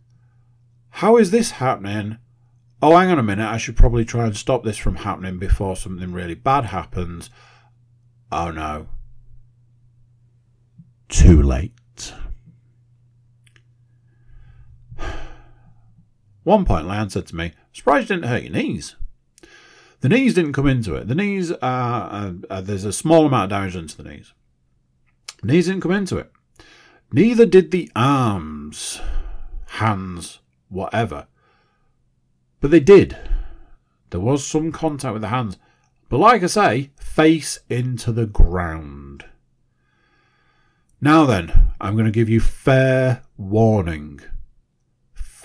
[0.89, 2.17] How is this happening?
[2.81, 5.75] Oh, hang on a minute, I should probably try and stop this from happening before
[5.75, 7.29] something really bad happens.
[8.31, 8.87] Oh no.
[11.09, 12.13] Too late.
[16.43, 18.95] One point, Lan said to me, Surprised you didn't hurt your knees.
[20.01, 21.07] The knees didn't come into it.
[21.07, 24.33] The knees are, there's a small amount of damage into the knees.
[25.47, 26.31] Knees didn't come into it.
[27.11, 28.99] Neither did the arms,
[29.67, 31.27] hands, whatever.
[32.59, 33.17] But they did.
[34.09, 35.57] There was some contact with the hands.
[36.09, 39.25] But like I say, face into the ground.
[40.99, 44.21] Now then, I'm going to give you fair warning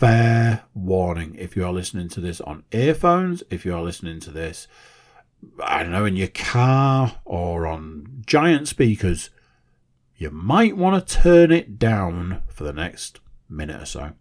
[0.02, 4.32] fair warning if you are listening to this on earphones, if you are listening to
[4.32, 4.66] this,
[5.62, 9.30] I don't know, in your car or on giant speakers,
[10.22, 14.12] you might want to turn it down for the next minute or so.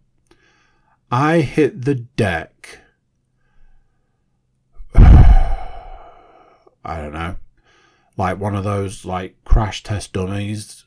[1.12, 2.80] I hit the deck.
[4.96, 5.46] I
[6.84, 7.36] don't know.
[8.16, 10.86] like one of those like crash test dummies,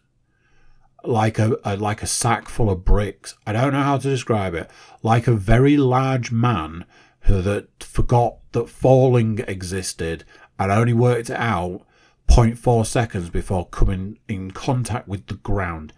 [1.05, 3.37] like a, a like a sack full of bricks.
[3.47, 4.69] I don't know how to describe it.
[5.01, 6.83] Like a very large man
[7.21, 10.25] who that forgot that falling existed
[10.59, 11.85] and only worked it out
[12.29, 15.93] 0.4 seconds before coming in contact with the ground.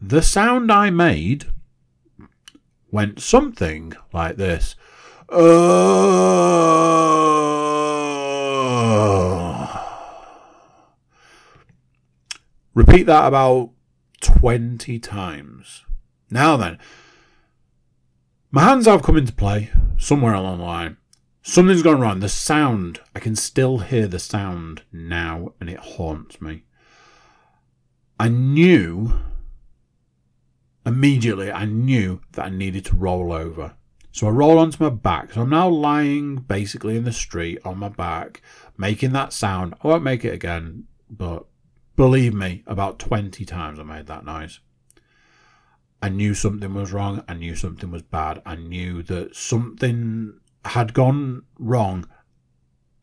[0.00, 1.46] The sound I made
[2.90, 4.76] went something like this.
[12.74, 13.70] Repeat that about
[14.20, 15.84] 20 times.
[16.30, 16.78] Now then,
[18.50, 20.96] my hands have come into play somewhere along the line.
[21.48, 22.18] Something's gone wrong.
[22.18, 26.64] The sound, I can still hear the sound now, and it haunts me.
[28.18, 29.12] I knew
[30.84, 33.76] immediately, I knew that I needed to roll over.
[34.10, 35.34] So I roll onto my back.
[35.34, 38.42] So I'm now lying basically in the street on my back,
[38.76, 39.76] making that sound.
[39.84, 41.46] I won't make it again, but
[41.94, 44.58] believe me, about 20 times I made that noise.
[46.02, 47.22] I knew something was wrong.
[47.28, 48.42] I knew something was bad.
[48.44, 52.08] I knew that something had gone wrong.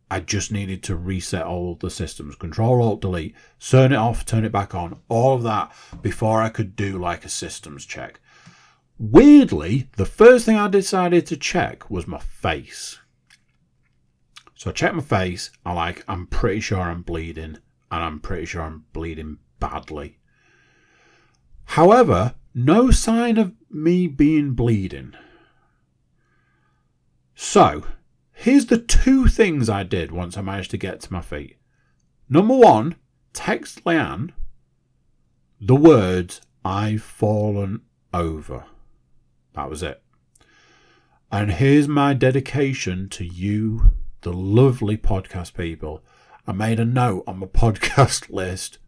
[0.09, 4.45] I just needed to reset all the systems, control alt delete, turn it off, turn
[4.45, 5.71] it back on, all of that
[6.01, 8.19] before I could do like a systems check.
[8.99, 12.99] Weirdly, the first thing I decided to check was my face.
[14.55, 15.49] So I checked my face.
[15.65, 17.57] I like, I'm pretty sure I'm bleeding,
[17.91, 20.19] and I'm pretty sure I'm bleeding badly.
[21.65, 25.15] However, no sign of me being bleeding.
[27.35, 27.85] So,
[28.31, 31.57] here's the two things I did once I managed to get to my feet.
[32.29, 32.95] Number one,
[33.33, 34.31] text Leanne
[35.65, 38.65] the words, I've fallen over.
[39.53, 40.03] That was it.
[41.31, 43.91] And here's my dedication to you,
[44.23, 46.03] the lovely podcast people.
[46.45, 48.79] I made a note on my podcast list.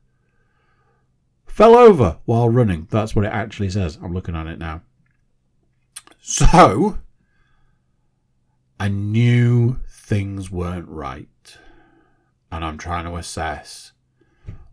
[1.46, 2.90] Fell over while running.
[2.92, 3.98] That's what it actually says.
[4.04, 4.82] I'm looking at it now.
[6.20, 6.98] So,
[8.80, 11.58] I knew things weren't right.
[12.52, 13.94] And I'm trying to assess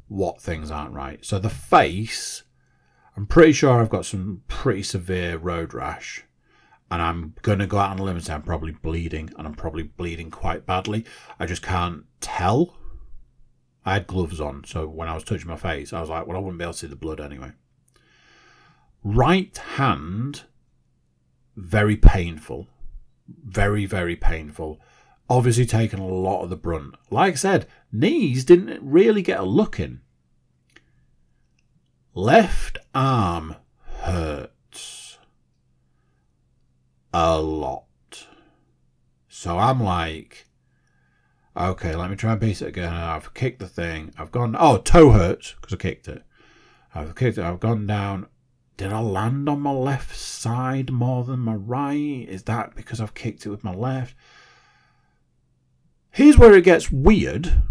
[0.08, 1.24] what things aren't right.
[1.24, 2.44] So, the face
[3.16, 6.24] I'm pretty sure I've got some pretty severe road rash.
[6.90, 9.30] And I'm going to go out on a limb and say I'm probably bleeding.
[9.36, 11.04] And I'm probably bleeding quite badly.
[11.38, 12.76] I just can't tell.
[13.84, 14.64] I had gloves on.
[14.64, 16.72] So when I was touching my face, I was like, well, I wouldn't be able
[16.72, 17.52] to see the blood anyway.
[19.02, 20.42] Right hand,
[21.56, 22.68] very painful.
[23.28, 24.80] Very, very painful.
[25.28, 26.94] Obviously taking a lot of the brunt.
[27.10, 30.00] Like I said, knees didn't really get a look in.
[32.14, 33.56] Left arm
[34.00, 35.18] hurts
[37.14, 38.26] a lot.
[39.28, 40.46] So I'm like,
[41.56, 42.92] okay, let me try and piece it again.
[42.92, 44.12] I've kicked the thing.
[44.18, 46.22] I've gone, oh, toe hurts because I kicked it.
[46.94, 47.44] I've kicked it.
[47.44, 48.26] I've gone down.
[48.76, 52.26] Did I land on my left side more than my right?
[52.28, 54.14] Is that because I've kicked it with my left?
[56.10, 57.62] Here's where it gets weird.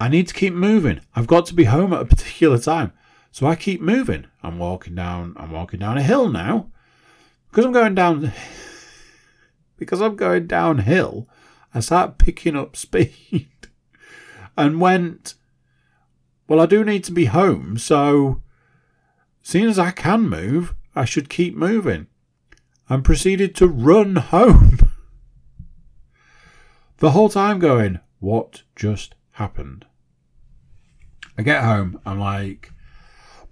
[0.00, 1.00] I need to keep moving.
[1.14, 2.92] I've got to be home at a particular time.
[3.32, 4.26] So I keep moving.
[4.42, 5.34] I'm walking down.
[5.36, 6.70] I'm walking down a hill now
[7.50, 8.32] because I'm going down.
[9.76, 11.28] because I'm going downhill,
[11.74, 13.50] I start picking up speed
[14.56, 15.34] and went.
[16.48, 18.42] Well, I do need to be home, so
[19.42, 22.06] seeing as I can move, I should keep moving.
[22.88, 24.90] And proceeded to run home.
[26.98, 29.86] the whole time going, what just happened?
[31.38, 32.72] I get home, I'm like,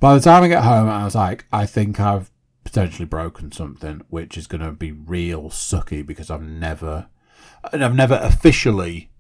[0.01, 2.31] by the time I get home, I was like, I think I've
[2.65, 7.09] potentially broken something, which is going to be real sucky because I've never,
[7.73, 9.11] and I've never officially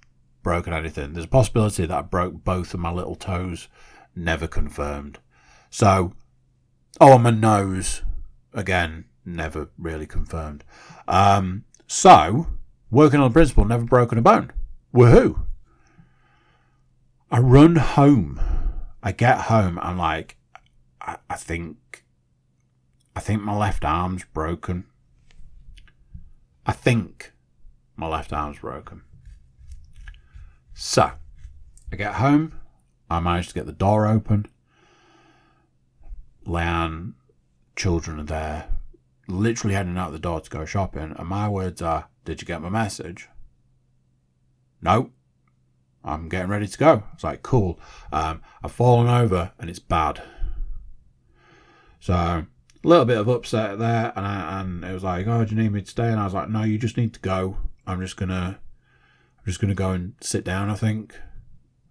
[0.42, 1.12] broken anything.
[1.12, 3.68] There's a possibility that I broke both of my little toes,
[4.14, 5.18] never confirmed.
[5.70, 6.12] So,
[7.00, 8.02] oh, on my nose,
[8.52, 10.64] again, never really confirmed.
[11.06, 12.46] Um, so,
[12.90, 14.52] working on principle, never broken a bone.
[14.94, 15.46] Woohoo!
[17.30, 18.40] I run home.
[19.02, 19.78] I get home.
[19.80, 20.36] I'm like,
[21.00, 22.04] I, I think
[23.18, 24.84] I think my left arm's broken.
[26.64, 27.32] I think
[27.96, 29.02] my left arm's broken.
[30.72, 31.10] So,
[31.92, 32.60] I get home.
[33.10, 34.46] I manage to get the door open.
[36.48, 37.12] Leanne,
[37.76, 38.68] children are there,
[39.28, 41.14] literally heading out the door to go shopping.
[41.16, 43.28] And my words are, Did you get my message?
[44.82, 45.10] No.
[46.04, 47.02] I'm getting ready to go.
[47.12, 47.78] It's like, cool.
[48.12, 50.22] Um, I've fallen over and it's bad.
[52.00, 52.46] So a
[52.84, 55.72] little bit of upset there, and I, and it was like, oh, do you need
[55.72, 56.08] me to stay?
[56.08, 57.58] And I was like, no, you just need to go.
[57.86, 58.58] I'm just gonna,
[59.38, 60.70] I'm just gonna go and sit down.
[60.70, 61.14] I think.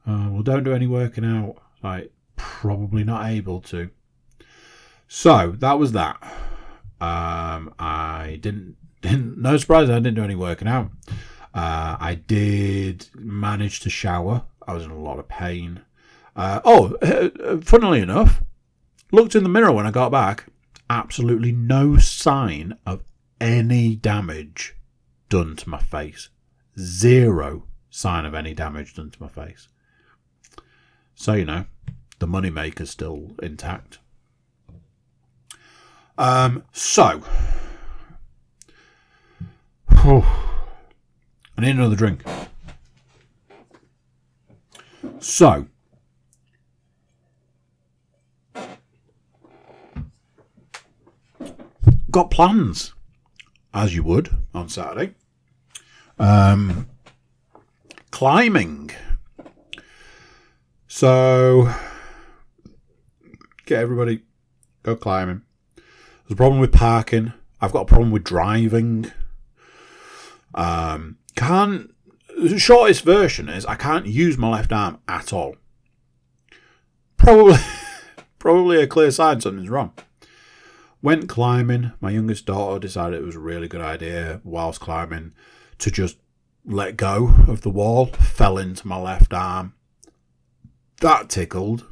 [0.07, 1.57] Uh, well, don't do any working out.
[1.83, 3.89] Like, probably not able to.
[5.07, 6.21] So that was that.
[6.99, 10.91] Um, I didn't, didn't, no surprise, I didn't do any working out.
[11.53, 14.43] Uh, I did manage to shower.
[14.67, 15.81] I was in a lot of pain.
[16.35, 18.43] Uh, oh, funnily enough,
[19.11, 20.45] looked in the mirror when I got back.
[20.89, 23.03] Absolutely no sign of
[23.41, 24.75] any damage
[25.29, 26.29] done to my face.
[26.79, 29.67] Zero sign of any damage done to my face.
[31.15, 31.65] So, you know,
[32.19, 33.97] the moneymaker's still intact.
[36.17, 37.21] Um, so,
[39.89, 40.23] I
[41.59, 42.23] need another drink.
[45.19, 45.67] So,
[52.09, 52.93] got plans,
[53.73, 55.13] as you would on Saturday.
[56.17, 56.87] Um,
[58.09, 58.89] climbing.
[60.87, 61.71] So,
[63.65, 64.21] get everybody
[64.81, 65.43] go climbing.
[66.27, 67.31] There's a problem with parking.
[67.61, 69.13] I've got a problem with driving.
[70.53, 71.93] Um, can't.
[72.37, 75.55] The shortest version is I can't use my left arm at all.
[77.15, 77.55] Probably,
[78.39, 79.93] probably a clear sign something's wrong.
[81.01, 81.93] Went climbing.
[82.01, 85.33] My youngest daughter decided it was a really good idea whilst climbing
[85.77, 86.17] to just
[86.65, 88.07] let go of the wall.
[88.07, 89.75] Fell into my left arm.
[90.99, 91.85] That tickled.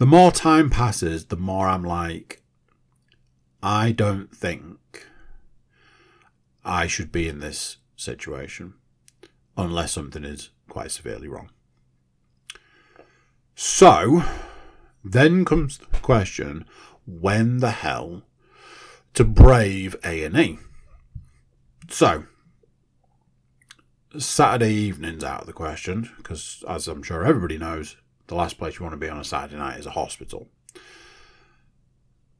[0.00, 2.42] The more time passes, the more I'm like,
[3.62, 5.06] I don't think
[6.64, 8.72] I should be in this situation
[9.58, 11.50] unless something is quite severely wrong.
[13.54, 14.24] So,
[15.04, 16.64] then comes the question
[17.06, 18.22] when the hell
[19.12, 20.58] to brave A&E?
[21.90, 22.24] So,
[24.16, 27.98] Saturday evening's out of the question because, as I'm sure everybody knows,
[28.30, 30.48] the last place you want to be on a Saturday night is a hospital.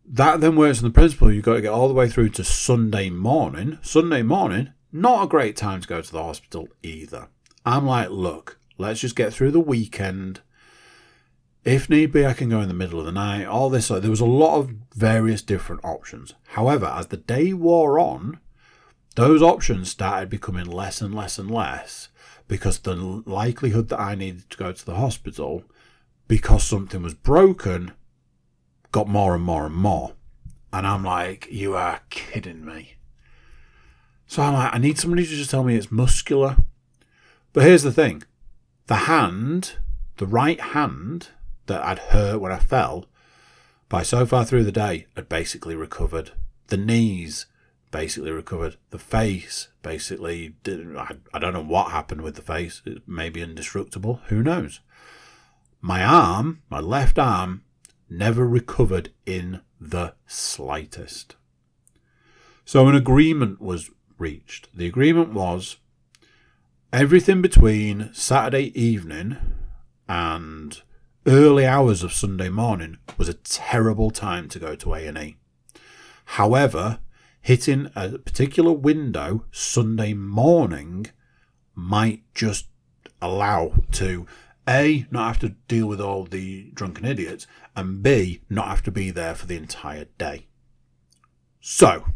[0.06, 2.44] That then works on the principle you've got to get all the way through to
[2.44, 3.78] Sunday morning.
[3.82, 7.28] Sunday morning, not a great time to go to the hospital either.
[7.66, 10.40] I'm like, look, let's just get through the weekend.
[11.64, 13.44] If need be, I can go in the middle of the night.
[13.44, 16.34] All this, there was a lot of various different options.
[16.50, 18.38] However, as the day wore on,
[19.16, 22.10] those options started becoming less and less and less
[22.46, 25.64] because the likelihood that I needed to go to the hospital
[26.30, 27.90] because something was broken
[28.92, 30.12] got more and more and more.
[30.72, 32.94] And I'm like, you are kidding me.
[34.28, 36.58] So I'm like, I need somebody to just tell me it's muscular.
[37.52, 38.22] But here's the thing
[38.86, 39.72] the hand,
[40.18, 41.30] the right hand
[41.66, 43.06] that I'd hurt when I fell,
[43.88, 46.30] by so far through the day, had basically recovered.
[46.68, 47.46] The knees
[47.90, 48.76] basically recovered.
[48.90, 50.54] The face basically.
[50.64, 52.82] I, I don't know what happened with the face.
[52.86, 54.20] It may be indestructible.
[54.28, 54.78] Who knows?
[55.80, 57.62] My arm, my left arm,
[58.08, 61.36] never recovered in the slightest.
[62.64, 64.68] So an agreement was reached.
[64.76, 65.78] The agreement was
[66.92, 69.36] everything between Saturday evening
[70.08, 70.82] and
[71.26, 75.36] early hours of Sunday morning was a terrible time to go to A&E.
[76.24, 77.00] However,
[77.40, 81.06] hitting a particular window Sunday morning
[81.74, 82.66] might just
[83.22, 84.26] allow to
[84.68, 88.90] a, not have to deal with all the drunken idiots, and B, not have to
[88.90, 90.46] be there for the entire day.
[91.60, 92.06] So,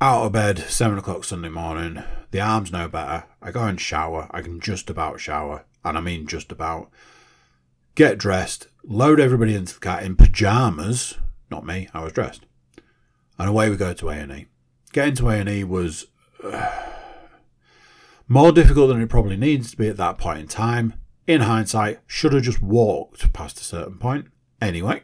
[0.00, 3.24] out of bed, 7 o'clock Sunday morning, the arm's no better.
[3.40, 4.28] I go and shower.
[4.30, 6.90] I can just about shower, and I mean just about.
[7.94, 11.14] Get dressed, load everybody into the car in pyjamas.
[11.50, 12.46] Not me, I was dressed
[13.38, 14.46] and away we go to A&E.
[14.92, 16.06] Getting to A&E was
[16.42, 16.72] uh,
[18.28, 20.94] more difficult than it probably needs to be at that point in time.
[21.26, 24.26] In hindsight, should have just walked past a certain point.
[24.60, 25.02] Anyway,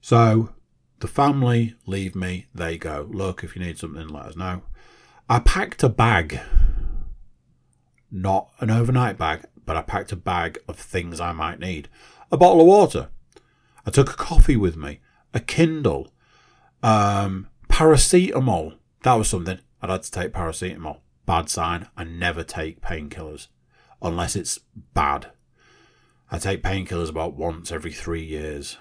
[0.00, 0.54] so
[1.00, 3.06] the family leave me, they go.
[3.10, 4.62] Look, if you need something, let us know.
[5.28, 6.40] I packed a bag,
[8.10, 11.88] not an overnight bag, but I packed a bag of things I might need.
[12.32, 13.08] A bottle of water.
[13.86, 15.00] I took a coffee with me,
[15.32, 16.12] a Kindle,
[16.82, 18.76] um, paracetamol.
[19.02, 19.58] That was something.
[19.82, 21.00] I'd had to take paracetamol.
[21.30, 21.86] Bad sign.
[21.96, 23.46] I never take painkillers
[24.02, 24.58] unless it's
[24.94, 25.30] bad.
[26.28, 28.78] I take painkillers about once every three years.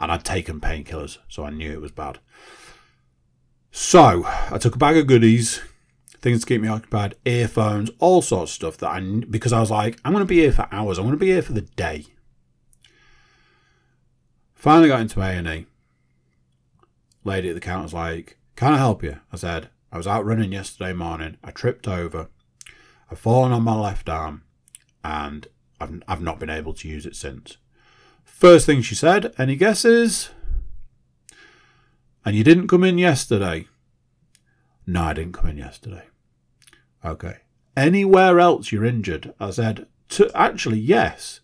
[0.00, 2.18] And I'd taken painkillers, so I knew it was bad.
[3.70, 5.60] So I took a bag of goodies,
[6.22, 9.70] things to keep me occupied, earphones, all sorts of stuff that I because I was
[9.70, 10.96] like, I'm going to be here for hours.
[10.96, 12.06] I'm going to be here for the day.
[14.54, 15.66] Finally got into A and E
[17.22, 19.20] lady at the counter was like, Can I help you?
[19.30, 21.38] I said, I was out running yesterday morning.
[21.42, 22.28] I tripped over.
[23.10, 24.42] I've fallen on my left arm,
[25.02, 25.46] and
[25.80, 27.56] I've I've not been able to use it since.
[28.22, 30.28] First thing she said, any guesses?
[32.26, 33.68] And you didn't come in yesterday.
[34.86, 36.02] No, I didn't come in yesterday.
[37.02, 37.36] Okay.
[37.74, 39.32] Anywhere else you're injured?
[39.40, 41.40] I said, to, actually, yes.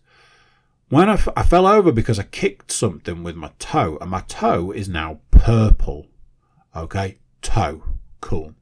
[0.89, 4.21] When I, f- I fell over because I kicked something with my toe, and my
[4.27, 6.05] toe is now purple.
[6.75, 7.92] Okay, toe.
[8.23, 8.55] Cool.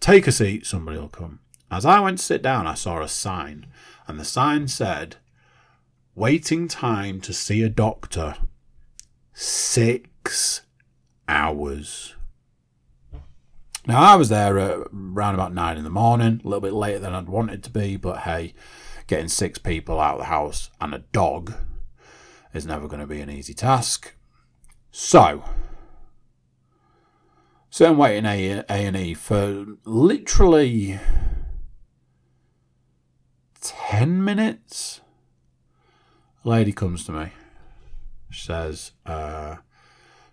[0.00, 1.38] Take a seat, somebody will come.
[1.70, 3.66] As I went to sit down, I saw a sign,
[4.08, 5.16] and the sign said,
[6.16, 8.34] Waiting time to see a doctor,
[9.32, 10.62] six
[11.28, 12.16] hours.
[13.86, 17.14] Now, I was there around about nine in the morning, a little bit later than
[17.14, 18.52] I'd wanted to be, but hey,
[19.06, 21.54] getting six people out of the house and a dog
[22.52, 24.16] is never going to be an easy task.
[24.90, 25.44] So,
[27.78, 30.98] so I'm waiting A and E for literally
[33.60, 35.00] ten minutes.
[36.44, 37.30] A lady comes to me.
[38.30, 39.58] She says, uh,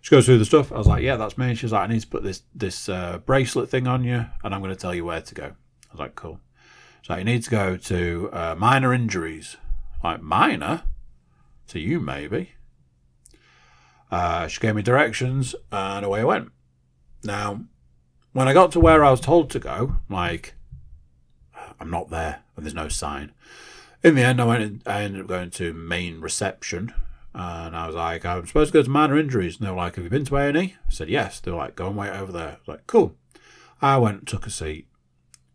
[0.00, 0.72] she goes through the stuff.
[0.72, 1.54] I was like, yeah, that's me.
[1.54, 4.60] She's like, I need to put this this uh, bracelet thing on you, and I'm
[4.60, 5.44] going to tell you where to go.
[5.44, 6.40] I was like, cool.
[7.02, 9.56] So you need to go to uh, minor injuries.
[10.02, 10.82] Like minor
[11.68, 12.54] to you, maybe.
[14.10, 16.50] Uh, she gave me directions, and away I went.
[17.26, 17.64] Now,
[18.32, 20.54] when I got to where I was told to go, like,
[21.80, 23.32] I'm not there, and there's no sign.
[24.02, 24.82] In the end, I went.
[24.86, 26.94] I ended up going to main reception,
[27.34, 29.58] and I was like, I'm supposed to go to minor injuries.
[29.58, 30.58] And they were like, Have you been to A&E?
[30.58, 31.38] I said, Yes.
[31.38, 32.48] They were like, Go and wait over there.
[32.48, 33.14] I was like, Cool.
[33.82, 34.86] I went and took a seat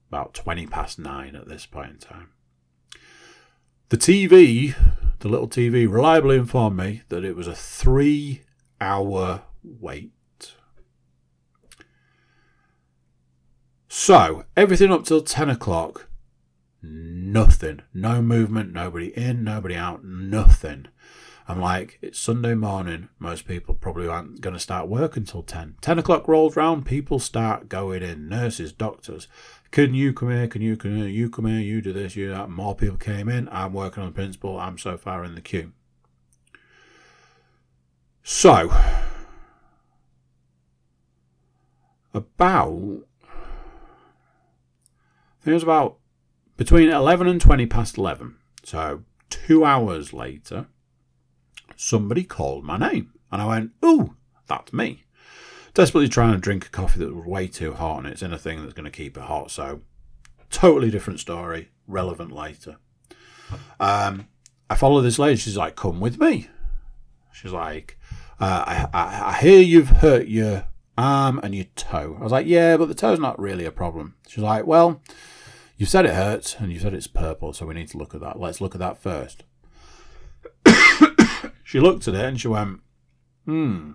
[0.08, 2.30] about 20 past nine at this point in time.
[3.90, 4.76] The TV,
[5.20, 8.44] the little TV, reliably informed me that it was a three
[8.80, 10.12] hour wait.
[13.94, 16.08] So, everything up till 10 o'clock,
[16.82, 17.82] nothing.
[17.94, 20.86] No movement, nobody in, nobody out, nothing.
[21.46, 23.10] I'm like, it's Sunday morning.
[23.20, 25.76] Most people probably aren't going to start work until 10.
[25.82, 28.30] 10 o'clock rolls round, people start going in.
[28.30, 29.28] Nurses, doctors.
[29.72, 30.48] Can you come here?
[30.48, 31.08] Can you come here?
[31.08, 32.50] You come here, you do this, you do that.
[32.50, 33.50] More people came in.
[33.52, 34.58] I'm working on the principle.
[34.58, 35.74] I'm so far in the queue.
[38.24, 38.74] So,
[42.14, 43.04] about,
[45.46, 45.98] it was about
[46.58, 48.36] between 11 and 20 past 11.
[48.64, 50.68] So, two hours later,
[51.76, 53.14] somebody called my name.
[53.32, 54.16] And I went, ooh,
[54.48, 55.06] that's me.
[55.74, 58.38] Desperately trying to drink a coffee that was way too hot and it's in a
[58.38, 59.52] thing that's going to keep it hot.
[59.52, 59.82] So,
[60.50, 62.78] totally different story, relevant later.
[63.80, 64.28] Um,
[64.70, 65.38] I follow this lady.
[65.38, 66.48] She's like, come with me.
[67.34, 67.98] She's like,
[68.40, 70.66] uh, I, I, I hear you've hurt your
[70.98, 72.18] arm and your toe.
[72.20, 74.16] I was like, yeah, but the toe's not really a problem.
[74.28, 75.02] She's like, well,
[75.82, 78.22] you said it hurts and you said it's purple, so we need to look at
[78.22, 78.40] that.
[78.40, 79.44] Let's look at that first.
[81.64, 82.82] She looked at it and she went,
[83.46, 83.94] hmm,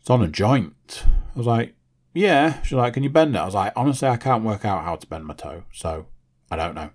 [0.00, 1.04] it's on a joint.
[1.06, 1.74] I was like,
[2.12, 2.60] yeah.
[2.62, 3.38] She's like, can you bend it?
[3.38, 6.06] I was like, honestly, I can't work out how to bend my toe, so
[6.50, 6.90] I don't know.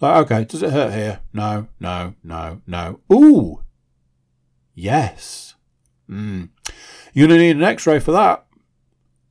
[0.00, 1.20] Like, okay, does it hurt here?
[1.34, 3.00] No, no, no, no.
[3.12, 3.62] Ooh,
[4.72, 5.56] yes.
[6.08, 6.48] Mm.
[7.12, 8.46] You're going to need an x ray for that.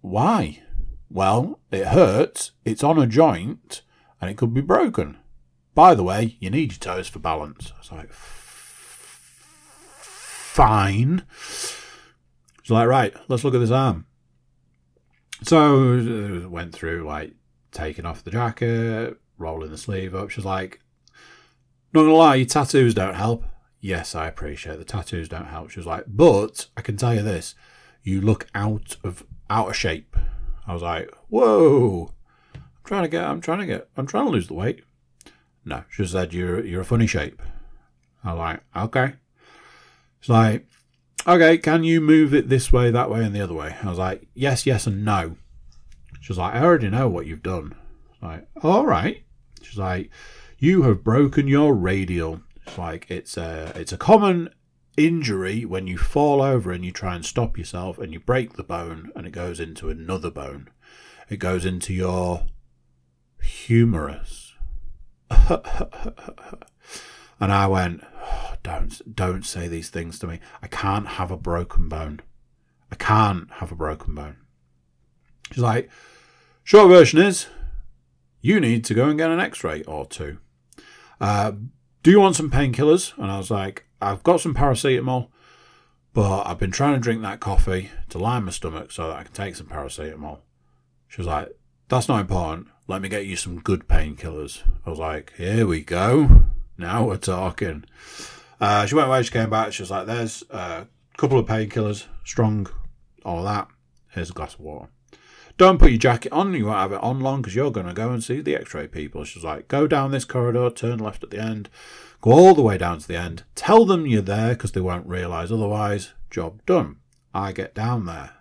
[0.02, 0.62] Why?
[1.10, 3.82] Well, it hurts, it's on a joint,
[4.22, 5.18] and it could be broken.
[5.74, 7.72] By the way, you need your toes for balance.
[7.76, 8.12] I was like,
[10.60, 11.24] fine.
[12.62, 14.06] She's like, right, let's look at this arm.
[15.42, 17.34] So uh, went through like
[17.72, 20.30] taking off the jacket, rolling the sleeve up.
[20.30, 20.82] She's like,
[21.94, 23.46] not gonna lie, your tattoos don't help.
[23.80, 25.70] Yes, I appreciate the tattoos don't help.
[25.70, 27.56] She was like, but I can tell you this,
[28.04, 30.16] you look out of out of shape.
[30.70, 32.12] I was like, whoa,
[32.54, 34.84] I'm trying to get, I'm trying to get, I'm trying to lose the weight.
[35.66, 37.42] No, she said you're you're a funny shape.
[38.24, 39.14] I was like, okay.
[40.20, 40.68] It's like,
[41.26, 43.78] okay, can you move it this way, that way, and the other way?
[43.82, 45.38] I was like, yes, yes, and no.
[46.22, 47.74] She was like, I already know what you've done.
[48.22, 49.24] like, all right.
[49.64, 50.12] She's like,
[50.60, 52.42] you have broken your radial.
[52.68, 54.50] It's like it's a it's a common
[55.00, 58.64] injury when you fall over and you try and stop yourself and you break the
[58.64, 60.70] bone and it goes into another bone.
[61.30, 62.46] It goes into your
[63.42, 64.54] humerus.
[65.30, 65.62] and
[67.40, 68.04] I went,
[68.62, 70.40] don't don't say these things to me.
[70.62, 72.20] I can't have a broken bone.
[72.92, 74.38] I can't have a broken bone.
[75.52, 75.90] She's like,
[76.64, 77.48] short version is,
[78.42, 80.40] you need to go and get an X-ray or two.
[81.22, 81.54] Uh,
[82.04, 83.18] do you want some painkillers?
[83.18, 85.30] And I was like, I've got some paracetamol.
[86.14, 89.24] But I've been trying to drink that coffee to line my stomach so that I
[89.24, 90.40] can take some paracetamol.
[91.08, 91.50] She was like,
[91.88, 92.68] That's not important.
[92.88, 94.64] Let me get you some good painkillers.
[94.86, 96.46] I was like, Here we go.
[96.78, 97.86] Now we're talking.
[98.60, 99.72] Uh, she went away, she came back.
[99.74, 100.88] She was like, There's a
[101.18, 102.68] couple of painkillers, strong,
[103.24, 103.68] all that.
[104.10, 104.90] Here's a glass of water.
[105.58, 106.54] Don't put your jacket on.
[106.54, 108.74] You won't have it on long because you're going to go and see the x
[108.74, 109.24] ray people.
[109.26, 111.70] She was like, Go down this corridor, turn left at the end,
[112.22, 113.44] go all the way down to the end.
[113.56, 116.14] Tell them you're there because they won't realise otherwise.
[116.30, 116.98] Job done.
[117.34, 118.32] I get down there.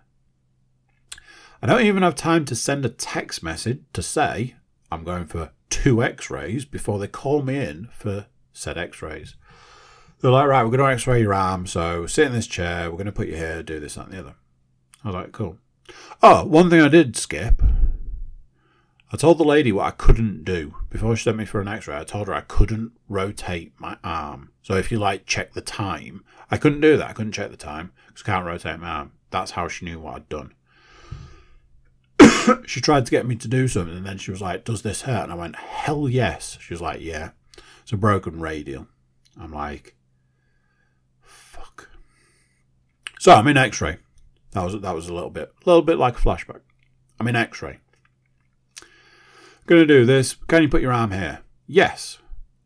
[1.61, 4.55] I don't even have time to send a text message to say
[4.91, 9.35] I'm going for two x rays before they call me in for said x rays.
[10.21, 12.89] They're like, right, we're going to x ray your arm, so sit in this chair,
[12.89, 14.35] we're going to put you here, do this, that, and the other.
[15.03, 15.57] I was like, cool.
[16.21, 17.61] Oh, one thing I did skip.
[19.11, 21.87] I told the lady what I couldn't do before she sent me for an x
[21.87, 21.97] ray.
[21.97, 24.51] I told her I couldn't rotate my arm.
[24.61, 27.09] So if you like check the time, I couldn't do that.
[27.09, 29.11] I couldn't check the time because I can't rotate my arm.
[29.31, 30.53] That's how she knew what I'd done.
[32.67, 35.01] she tried to get me to do something and then she was like, Does this
[35.01, 35.23] hurt?
[35.23, 36.59] And I went, Hell yes.
[36.61, 37.31] She was like, Yeah.
[37.81, 38.87] It's a broken radial.
[39.39, 39.95] I'm like,
[41.21, 41.89] Fuck.
[43.19, 43.97] So I'm in x ray.
[44.51, 46.61] That was that was a little bit a little bit like a flashback.
[47.19, 47.79] I'm in x ray.
[49.69, 50.33] Gonna do this.
[50.47, 51.41] Can you put your arm here?
[51.67, 52.17] Yes.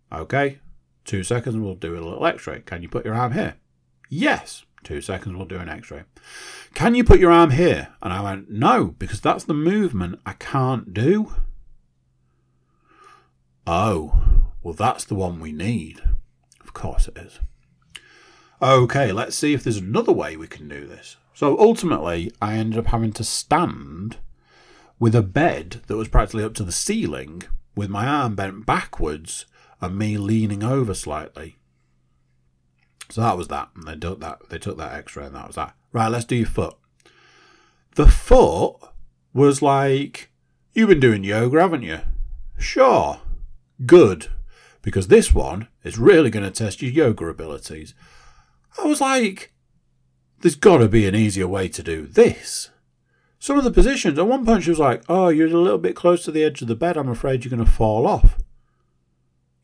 [0.09, 0.59] Okay.
[1.03, 2.61] Two seconds, we'll do a little x ray.
[2.61, 3.55] Can you put your arm here?
[4.07, 4.63] Yes.
[4.85, 6.03] Two seconds, we'll do an x ray.
[6.73, 7.89] Can you put your arm here?
[8.01, 11.33] And I went, no, because that's the movement I can't do.
[13.67, 16.01] Oh, well, that's the one we need.
[16.61, 17.41] Of course it is.
[18.61, 21.17] Okay, let's see if there's another way we can do this.
[21.33, 24.19] So ultimately, I ended up having to stand
[25.03, 27.43] with a bed that was practically up to the ceiling
[27.75, 29.45] with my arm bent backwards
[29.81, 31.57] and me leaning over slightly.
[33.09, 33.67] So that was that.
[33.75, 35.75] And they took that they took that X-ray and that was that.
[35.91, 36.77] Right, let's do your foot.
[37.95, 38.77] The foot
[39.33, 40.31] was like,
[40.71, 41.99] You've been doing yoga, haven't you?
[42.57, 43.19] Sure.
[43.85, 44.27] Good.
[44.81, 47.93] Because this one is really going to test your yoga abilities.
[48.81, 49.51] I was like,
[50.39, 52.69] There's gotta be an easier way to do this.
[53.43, 55.97] Some of the positions, at one point she was like, Oh, you're a little bit
[55.97, 58.37] close to the edge of the bed, I'm afraid you're gonna fall off.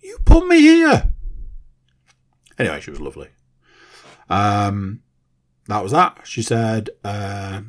[0.01, 1.11] You put me here.
[2.57, 3.29] Anyway, she was lovely.
[4.29, 4.99] Um,
[5.67, 6.19] that was that.
[6.25, 7.61] She said, uh,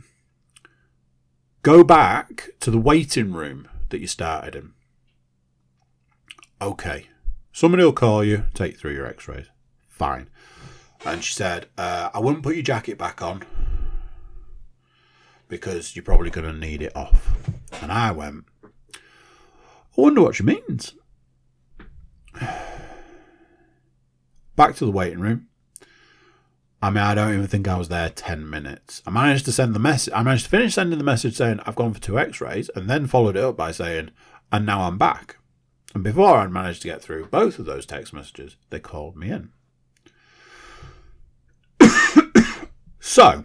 [1.62, 4.72] "Go back to the waiting room that you started in."
[6.61, 7.06] Okay,
[7.52, 9.46] somebody will call you, take you through your X-rays.
[9.86, 10.28] Fine.
[11.04, 13.44] And she said, uh, "I wouldn't put your jacket back on
[15.51, 17.36] because you're probably going to need it off."
[17.82, 18.44] And I went,
[18.94, 18.98] "I
[19.96, 20.94] wonder what she means."
[24.57, 25.48] Back to the waiting room.
[26.82, 29.03] I mean, I don't even think I was there 10 minutes.
[29.07, 31.74] I managed to send the message, I managed to finish sending the message saying I've
[31.74, 34.11] gone for two x rays and then followed it up by saying,
[34.51, 35.36] and now I'm back.
[35.94, 39.30] And before I'd managed to get through both of those text messages, they called me
[39.30, 39.51] in.
[43.01, 43.44] so,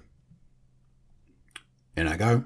[1.96, 2.46] in I go.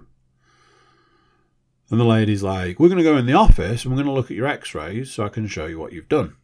[1.90, 4.14] And the lady's like, We're going to go in the office and we're going to
[4.14, 6.36] look at your x rays so I can show you what you've done.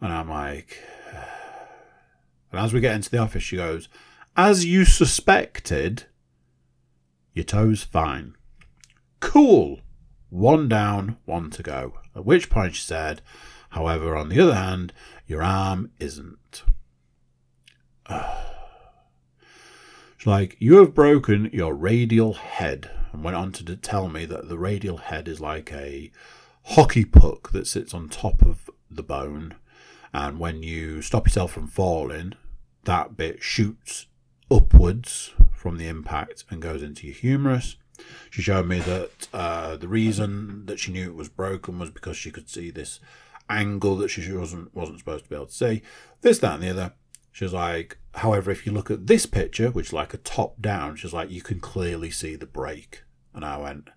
[0.00, 0.78] And I'm like,
[2.52, 3.88] and as we get into the office, she goes,
[4.36, 6.04] As you suspected,
[7.32, 8.34] your toe's fine.
[9.20, 9.80] Cool.
[10.30, 11.94] One down, one to go.
[12.14, 13.22] At which point she said,
[13.70, 14.92] However, on the other hand,
[15.26, 16.64] your arm isn't.
[20.18, 22.90] She's like, You have broken your radial head.
[23.12, 26.12] And went on to tell me that the radial head is like a
[26.64, 29.54] hockey puck that sits on top of the bone
[30.12, 32.34] and when you stop yourself from falling,
[32.84, 34.06] that bit shoots
[34.50, 37.76] upwards from the impact and goes into your humerus.
[38.30, 42.16] She showed me that uh, the reason that she knew it was broken was because
[42.16, 43.00] she could see this
[43.50, 45.82] angle that she wasn't wasn't supposed to be able to see.
[46.20, 46.92] This, that, and the other.
[47.32, 50.60] She was like, however, if you look at this picture, which is like a top
[50.60, 53.02] down, she's like, you can clearly see the break.
[53.34, 53.90] And I went,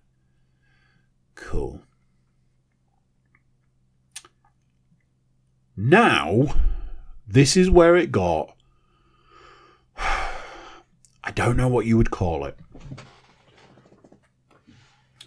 [1.34, 1.82] cool.
[5.76, 6.54] Now,
[7.26, 8.54] this is where it got.
[9.96, 12.58] I don't know what you would call it.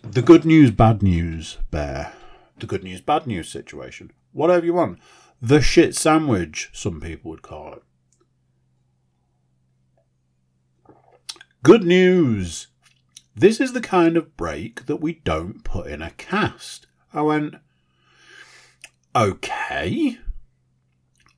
[0.03, 2.13] The good news, bad news bear.
[2.59, 4.11] The good news, bad news situation.
[4.33, 4.99] Whatever you want.
[5.41, 7.83] The shit sandwich, some people would call it.
[11.65, 12.67] Good news.
[13.35, 16.85] This is the kind of break that we don't put in a cast.
[17.11, 17.55] I went,
[19.15, 20.19] okay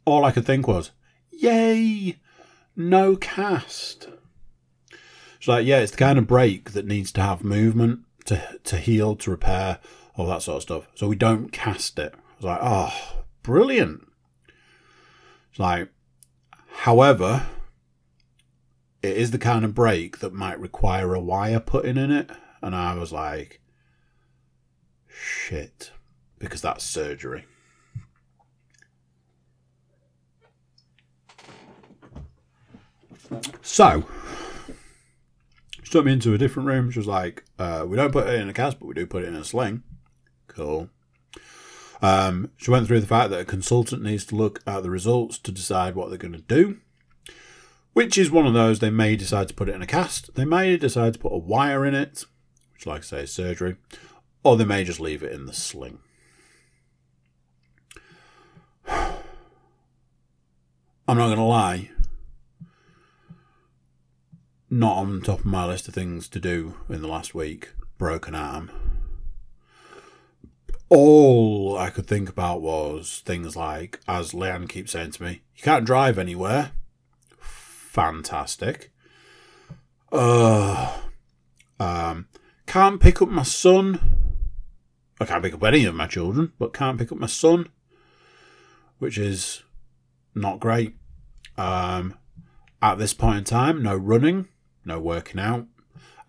[0.08, 0.92] all I could think was,
[1.32, 2.18] yay!
[2.76, 4.08] no cast.
[5.38, 8.78] It's like, yeah, it's the kind of break that needs to have movement to to
[8.78, 9.80] heal, to repair,
[10.16, 10.88] all that sort of stuff.
[10.96, 12.14] So we don't cast it.
[12.36, 14.08] It's like, oh, brilliant.
[15.50, 15.90] It's like,
[16.84, 17.46] however,
[19.08, 22.30] it is the kind of break that might require a wire putting in it.
[22.62, 23.62] And I was like,
[25.08, 25.92] shit,
[26.40, 27.46] because that's surgery.
[33.62, 34.06] So,
[35.84, 36.90] she took me into a different room.
[36.92, 39.24] She was like, uh, we don't put it in a cast, but we do put
[39.24, 39.84] it in a sling.
[40.48, 40.90] Cool.
[42.02, 45.38] Um, she went through the fact that a consultant needs to look at the results
[45.40, 46.80] to decide what they're going to do,
[47.98, 50.46] which is one of those they may decide to put it in a cast, they
[50.46, 52.26] may decide to put a wire in it,
[52.76, 53.76] which, like I say, is surgery,
[54.44, 55.98] or they may just leave it in the sling.
[58.88, 59.18] I'm
[61.08, 61.90] not going to lie,
[64.70, 67.70] not on top of my list of things to do in the last week.
[67.98, 68.70] Broken arm.
[70.90, 75.64] All I could think about was things like, as Leanne keeps saying to me, you
[75.64, 76.74] can't drive anywhere.
[77.98, 78.94] Fantastic.
[80.12, 81.00] Uh,
[81.80, 82.28] um,
[82.66, 84.00] can't pick up my son.
[85.20, 87.70] I can't pick up any of my children, but can't pick up my son,
[89.00, 89.64] which is
[90.36, 90.96] not great.
[91.58, 92.14] Um,
[92.82, 94.48] at this point in time, no running
[94.88, 95.68] no working out.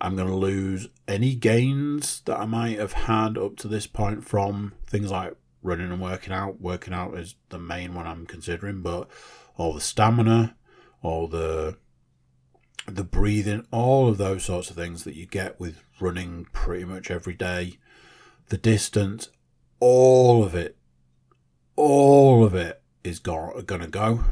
[0.01, 4.23] I'm going to lose any gains that I might have had up to this point
[4.23, 6.61] from things like running and working out.
[6.61, 9.09] Working out is the main one I'm considering, but
[9.55, 10.55] all the stamina,
[11.01, 11.77] all the
[12.85, 17.11] the breathing, all of those sorts of things that you get with running pretty much
[17.11, 17.77] every day,
[18.47, 19.29] the distance,
[19.79, 20.75] all of it,
[21.75, 24.23] all of it is going to go.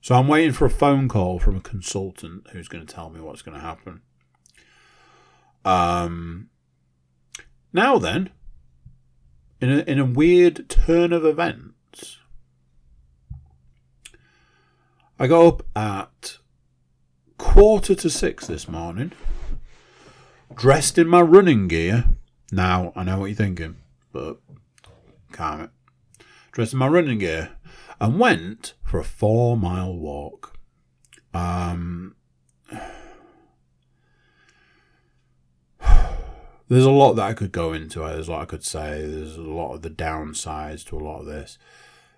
[0.00, 3.20] So I'm waiting for a phone call from a consultant who's going to tell me
[3.20, 4.02] what's going to happen.
[5.64, 6.48] Um,
[7.72, 8.30] now then,
[9.60, 11.75] in a, in a weird turn of events,
[15.18, 16.38] I got up at
[17.38, 19.12] quarter to six this morning,
[20.54, 22.04] dressed in my running gear.
[22.52, 23.76] Now, I know what you're thinking,
[24.12, 24.36] but
[25.32, 25.70] calm it.
[26.52, 27.52] Dressed in my running gear
[27.98, 30.58] and went for a four mile walk.
[31.32, 32.14] Um,
[36.68, 38.00] there's a lot that I could go into.
[38.00, 39.00] There's a lot I could say.
[39.06, 41.56] There's a lot of the downsides to a lot of this.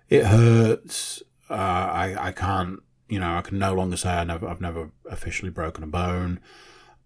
[0.09, 1.23] It hurts.
[1.49, 2.81] Uh, I I can't.
[3.09, 4.47] You know, I can no longer say I never.
[4.47, 6.39] I've never officially broken a bone.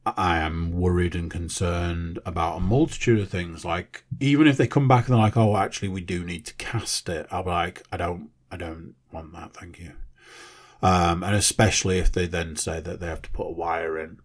[0.05, 3.63] I am worried and concerned about a multitude of things.
[3.63, 6.53] Like even if they come back and they're like, "Oh, actually, we do need to
[6.55, 8.29] cast it," I'll be like, "I don't.
[8.53, 9.93] I don't want that, thank you.
[10.83, 14.19] Um, and especially if they then say that they have to put a wire in.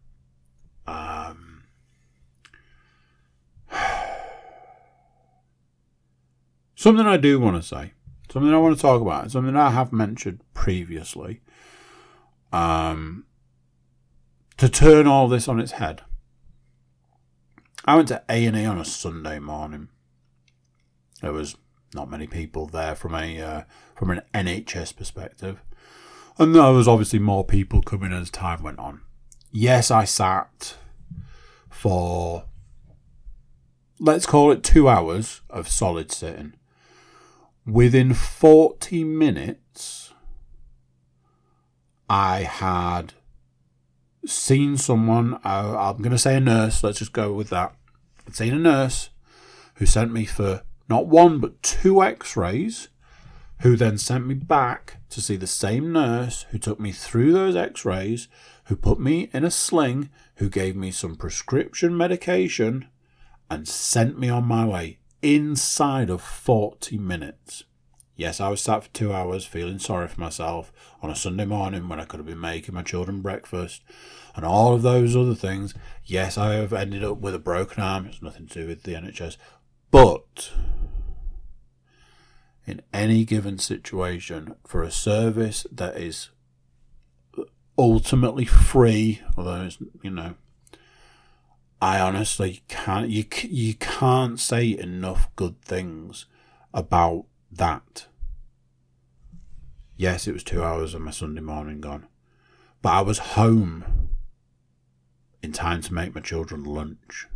[0.87, 1.63] Um,
[6.75, 7.93] something I do want to say,
[8.31, 11.41] something I want to talk about, something I have mentioned previously.
[12.53, 13.25] Um,
[14.57, 16.03] to turn all this on its head.
[17.85, 19.89] I went to A and E on a Sunday morning.
[21.23, 21.57] There was
[21.95, 23.63] not many people there from a uh,
[23.97, 25.63] from an NHS perspective,
[26.39, 29.01] and there was obviously more people coming as time went on.
[29.51, 30.77] Yes, I sat
[31.71, 32.45] for
[33.99, 36.55] let's call it two hours of solid sitting.
[37.65, 40.08] Within forty minutes,
[42.09, 43.15] I had
[44.25, 45.35] seen someone.
[45.45, 46.83] Uh, I'm going to say a nurse.
[46.83, 47.75] Let's just go with that.
[48.27, 49.11] I'd seen a nurse
[49.75, 52.89] who sent me for not one but two x rays,
[53.61, 57.57] who then sent me back to see the same nurse who took me through those
[57.57, 58.29] x rays,
[58.65, 62.89] who put me in a sling, who gave me some prescription medication,
[63.51, 67.65] and sent me on my way inside of 40 minutes.
[68.19, 71.89] Yes, I was sat for two hours feeling sorry for myself on a Sunday morning
[71.89, 73.85] when I could have been making my children breakfast
[74.35, 75.73] and all of those other things.
[76.05, 78.07] Yes, I have ended up with a broken arm.
[78.07, 79.37] It's nothing to do with the NHS.
[79.93, 80.51] But
[82.67, 86.31] in any given situation, for a service that is
[87.79, 90.35] ultimately free, although it's, you know,
[91.81, 96.27] I honestly can't, you, you can't say enough good things
[96.75, 98.08] about that.
[99.99, 102.07] Yes, it was two hours of my Sunday morning gone,
[102.83, 104.11] but I was home
[105.43, 107.27] in time to make my children lunch.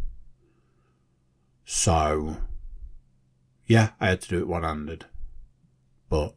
[1.64, 2.36] So,
[3.66, 5.06] yeah, I had to do it one handed.
[6.08, 6.36] But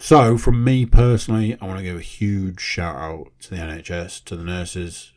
[0.00, 4.24] So, from me personally, I want to give a huge shout out to the NHS,
[4.24, 5.12] to the nurses,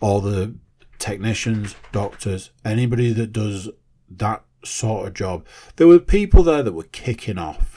[0.00, 0.54] all the
[0.98, 3.68] technicians, doctors, anybody that does
[4.08, 5.46] that sort of job.
[5.76, 7.69] There were people there that were kicking off.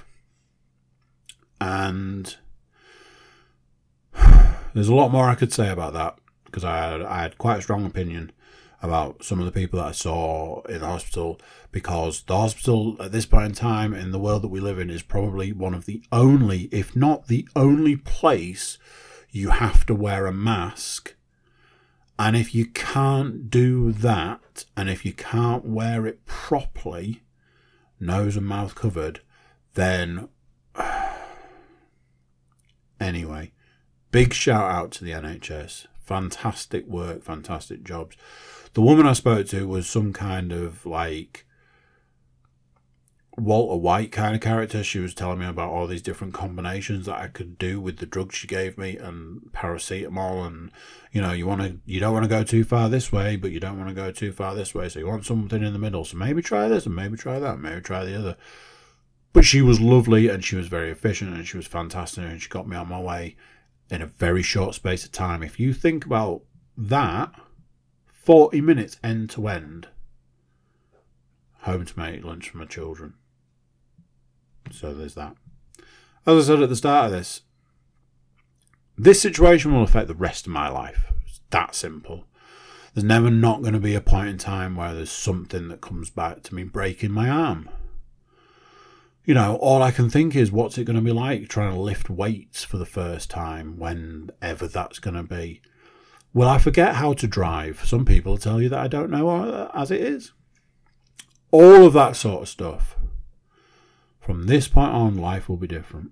[1.63, 2.35] And
[4.73, 7.59] there's a lot more I could say about that because I had, I had quite
[7.59, 8.33] a strong opinion
[8.81, 11.39] about some of the people that I saw in the hospital
[11.71, 14.89] because the hospital at this point in time in the world that we live in
[14.89, 18.77] is probably one of the only, if not the only place
[19.31, 21.15] you have to wear a mask.
[22.19, 27.23] And if you can't do that, and if you can't wear it properly,
[28.01, 29.21] nose and mouth covered,
[29.75, 30.27] then
[33.03, 33.51] anyway,
[34.11, 35.87] big shout out to the NHS.
[35.99, 38.17] Fantastic work, fantastic jobs
[38.73, 41.45] the woman I spoke to was some kind of like
[43.37, 44.83] Walter White kind of character.
[44.83, 48.05] She was telling me about all these different combinations that I could do with the
[48.05, 50.71] drugs she gave me and paracetamol and
[51.11, 53.51] you know, you want to you don't want to go too far this way, but
[53.51, 54.89] you don't want to go too far this way.
[54.89, 56.03] So you want something in the middle.
[56.03, 58.37] So maybe try this and maybe try that, maybe try the other.
[59.33, 62.49] But she was lovely and she was very efficient and she was fantastic and she
[62.49, 63.35] got me on my way
[63.89, 65.43] in a very short space of time.
[65.43, 66.43] If you think about
[66.77, 67.33] that
[68.23, 69.89] 40 minutes end to end.
[71.63, 73.15] Home to make lunch for my children.
[74.71, 75.35] So there's that.
[76.25, 77.41] As I said at the start of this,
[78.97, 81.11] this situation will affect the rest of my life.
[81.27, 82.25] It's that simple.
[82.93, 86.09] There's never not going to be a point in time where there's something that comes
[86.09, 87.69] back to me breaking my arm.
[89.25, 91.79] You know, all I can think is what's it going to be like trying to
[91.79, 95.61] lift weights for the first time, whenever that's going to be.
[96.33, 97.85] Will I forget how to drive?
[97.85, 100.33] Some people tell you that I don't know as it is.
[101.51, 102.97] All of that sort of stuff.
[104.19, 106.11] From this point on, life will be different.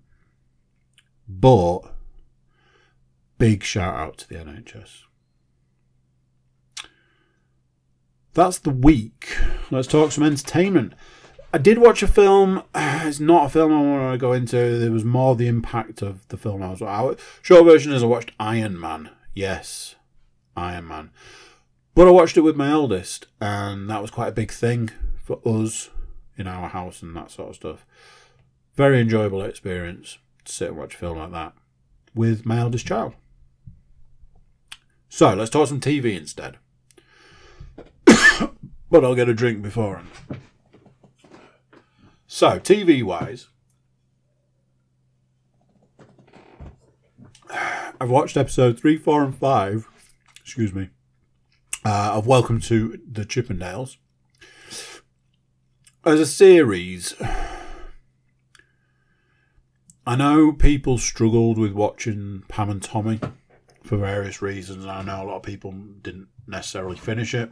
[1.28, 1.82] But,
[3.38, 5.03] big shout out to the NHS.
[8.34, 9.36] That's the week.
[9.70, 10.93] Let's talk some entertainment.
[11.53, 12.63] I did watch a film.
[13.03, 14.77] It's not a film I want to go into.
[14.77, 16.81] There was more the impact of the film I was.
[16.81, 17.17] watching.
[17.41, 19.09] Short version is I watched Iron Man.
[19.33, 19.95] Yes,
[20.55, 21.09] Iron Man.
[21.95, 24.91] But I watched it with my eldest, and that was quite a big thing
[25.23, 25.89] for us
[26.37, 27.85] in our house and that sort of stuff.
[28.75, 31.53] Very enjoyable experience to sit and watch a film like that
[32.13, 33.13] with my eldest child.
[35.09, 36.57] So let's talk some TV instead.
[38.05, 40.03] but I'll get a drink before.
[42.34, 43.49] So, TV wise,
[47.99, 49.88] I've watched episode 3, 4, and 5
[50.39, 50.91] excuse me,
[51.84, 53.97] uh, of Welcome to the Chippendales.
[56.05, 57.15] As a series,
[60.07, 63.19] I know people struggled with watching Pam and Tommy
[63.84, 64.86] for various reasons.
[64.86, 67.51] I know a lot of people didn't necessarily finish it.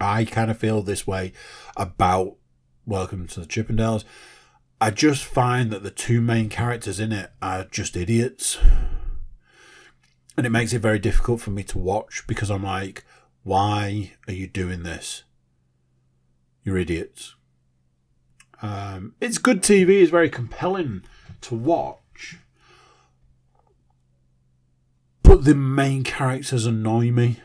[0.00, 1.32] I kind of feel this way
[1.76, 2.36] about
[2.86, 4.04] Welcome to the Chippendales.
[4.80, 8.58] I just find that the two main characters in it are just idiots
[10.34, 13.04] and it makes it very difficult for me to watch because I'm like,
[13.42, 15.24] why are you doing this?
[16.64, 17.34] You're idiots.
[18.62, 20.00] Um, it's good TV.
[20.00, 21.02] It's very compelling
[21.42, 22.38] to watch,
[25.22, 27.40] but the main characters annoy me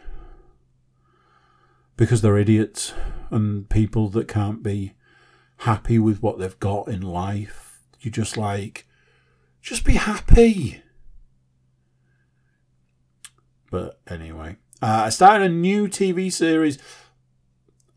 [1.97, 2.93] because they're idiots
[3.31, 4.94] and people that can't be
[5.65, 7.79] happy with what they've got in life.
[7.99, 8.87] You're just like,
[9.61, 10.81] just be happy.
[13.71, 16.77] But anyway, uh, I started a new TV series.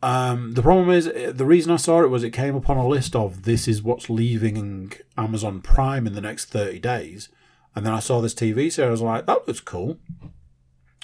[0.02, 2.88] Um, the problem is, the reason I saw it was it came up on a
[2.88, 7.28] list of this is what's leaving Amazon Prime in the next 30 days.
[7.76, 9.98] And then I saw this TV series, I was like, that looks cool.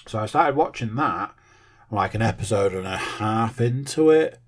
[0.06, 1.34] So I started watching that,
[1.90, 4.40] like an episode and a half into it,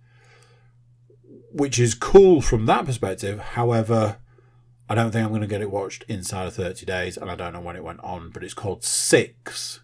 [1.57, 3.39] which is cool from that perspective.
[3.39, 4.19] However,
[4.91, 7.35] I don't think I'm going to get it watched inside of 30 days, and I
[7.35, 9.81] don't know when it went on, but it's called Six.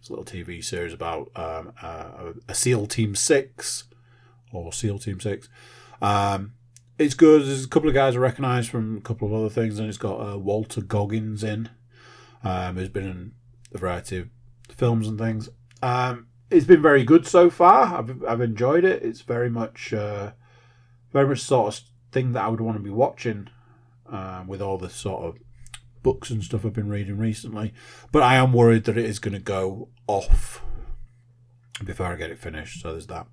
[0.00, 3.84] It's a little TV series about um, uh, a SEAL Team Six
[4.52, 5.50] or SEAL Team Six.
[6.00, 6.54] Um,
[6.98, 7.42] it's good.
[7.42, 9.98] There's a couple of guys I recognise from a couple of other things, and it's
[9.98, 11.68] got uh, Walton Goggins in.
[12.42, 13.32] Um, who's been in
[13.72, 14.28] a variety of
[14.70, 15.50] films and things.
[15.82, 17.98] Um, it's been very good so far.
[17.98, 19.02] I've I've enjoyed it.
[19.02, 20.32] It's very much uh,
[21.12, 23.48] very sort of thing that I would want to be watching
[24.10, 25.38] uh, with all the sort of
[26.02, 27.72] books and stuff I've been reading recently.
[28.10, 30.62] But I am worried that it is going to go off
[31.84, 32.82] before I get it finished.
[32.82, 33.26] So there's that.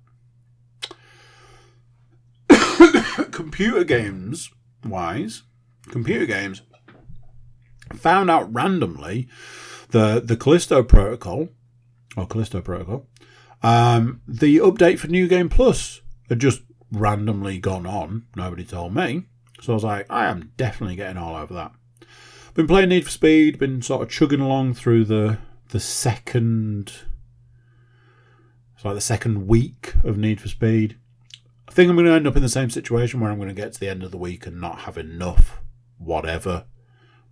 [3.30, 4.50] computer games
[4.84, 5.42] wise,
[5.88, 6.62] computer games.
[7.94, 9.28] found out randomly
[9.90, 11.48] the the Callisto Protocol
[12.16, 13.06] or Callisto Protocol,
[13.62, 16.62] um, the update for New Game Plus had just
[16.92, 18.26] randomly gone on.
[18.36, 19.24] Nobody told me,
[19.60, 21.72] so I was like, I am definitely getting all over that.
[22.54, 25.38] Been playing Need for Speed, been sort of chugging along through the
[25.70, 26.92] the second,
[28.74, 30.96] it's like the second week of Need for Speed.
[31.68, 33.54] I think I'm going to end up in the same situation where I'm going to
[33.54, 35.60] get to the end of the week and not have enough,
[35.98, 36.64] whatever,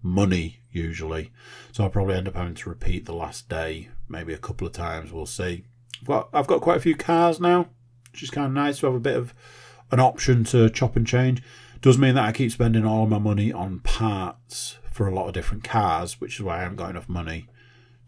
[0.00, 1.32] money usually.
[1.72, 4.72] So I'll probably end up having to repeat the last day maybe a couple of
[4.72, 5.12] times.
[5.12, 5.64] We'll see.
[6.00, 7.70] I've got, I've got quite a few cars now,
[8.12, 9.34] which is kind of nice to have a bit of
[9.90, 11.42] an option to chop and change.
[11.80, 15.34] Does mean that I keep spending all my money on parts for a lot of
[15.34, 17.46] different cars, which is why I haven't got enough money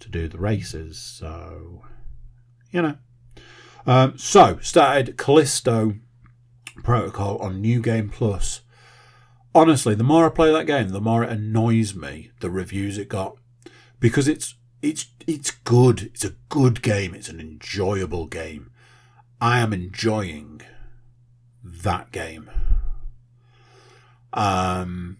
[0.00, 0.98] to do the races.
[0.98, 1.84] So,
[2.72, 2.96] you know.
[3.86, 5.94] Um, so, started Callisto
[6.82, 8.62] Protocol on New Game Plus.
[9.54, 13.08] Honestly, the more I play that game, the more it annoys me the reviews it
[13.08, 13.36] got
[13.98, 16.02] because it's it's it's good.
[16.02, 17.14] It's a good game.
[17.14, 18.69] It's an enjoyable game.
[19.40, 20.60] I am enjoying
[21.64, 22.50] that game.
[24.32, 25.18] Um,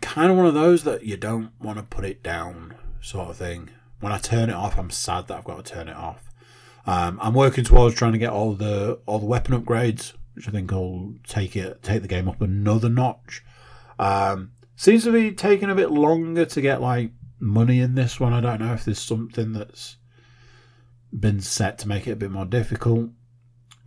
[0.00, 3.36] kind of one of those that you don't want to put it down, sort of
[3.36, 3.70] thing.
[4.00, 6.30] When I turn it off, I'm sad that I've got to turn it off.
[6.86, 10.50] Um, I'm working towards trying to get all the all the weapon upgrades, which I
[10.50, 13.44] think will take it take the game up another notch.
[13.98, 18.32] Um, seems to be taking a bit longer to get like money in this one.
[18.32, 19.96] I don't know if there's something that's
[21.12, 23.10] been set to make it a bit more difficult.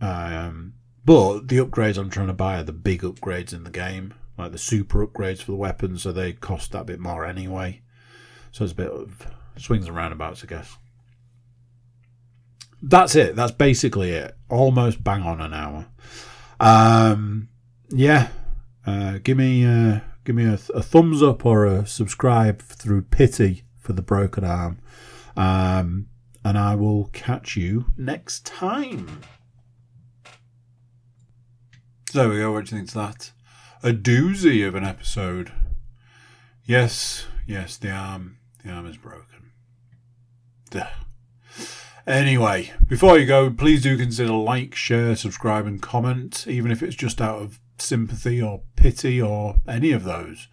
[0.00, 4.14] Um, but the upgrades I'm trying to buy are the big upgrades in the game,
[4.38, 7.82] like the super upgrades for the weapons, so they cost that bit more anyway.
[8.52, 10.76] So it's a bit of swings and roundabouts, I guess.
[12.82, 13.34] That's it.
[13.34, 14.36] That's basically it.
[14.50, 15.86] Almost bang on an hour.
[16.60, 17.48] Um,
[17.90, 18.28] yeah.
[18.86, 23.64] Uh, give me uh, give me a, a, thumbs up or a subscribe through pity
[23.78, 24.78] for the broken arm,
[25.36, 26.06] um,
[26.44, 29.22] and I will catch you next time.
[32.10, 32.52] So there we go.
[32.52, 33.32] What do you think to that?
[33.82, 35.52] A doozy of an episode.
[36.64, 39.52] Yes, yes, the arm, the arm is broken.
[40.70, 40.86] Duh.
[42.06, 46.94] Anyway, before you go, please do consider like, share, subscribe, and comment, even if it's
[46.94, 50.48] just out of sympathy or pity or any of those.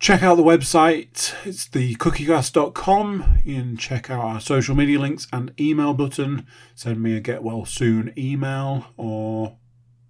[0.00, 1.34] Check out the website.
[1.44, 3.40] It's the cookiecast.com.
[3.44, 6.46] You can check out our social media links and email button.
[6.74, 9.58] Send me a get well soon email or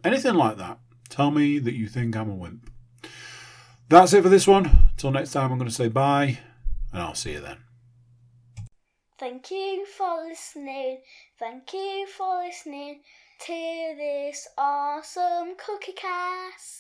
[0.05, 0.79] anything like that.
[1.09, 2.71] Tell me that you think I'm a wimp.
[3.89, 4.91] That's it for this one.
[4.93, 6.39] Until next time, I'm going to say bye,
[6.93, 7.57] and I'll see you then.
[9.19, 11.01] Thank you for listening.
[11.37, 13.01] Thank you for listening
[13.41, 16.80] to this awesome cookie cast.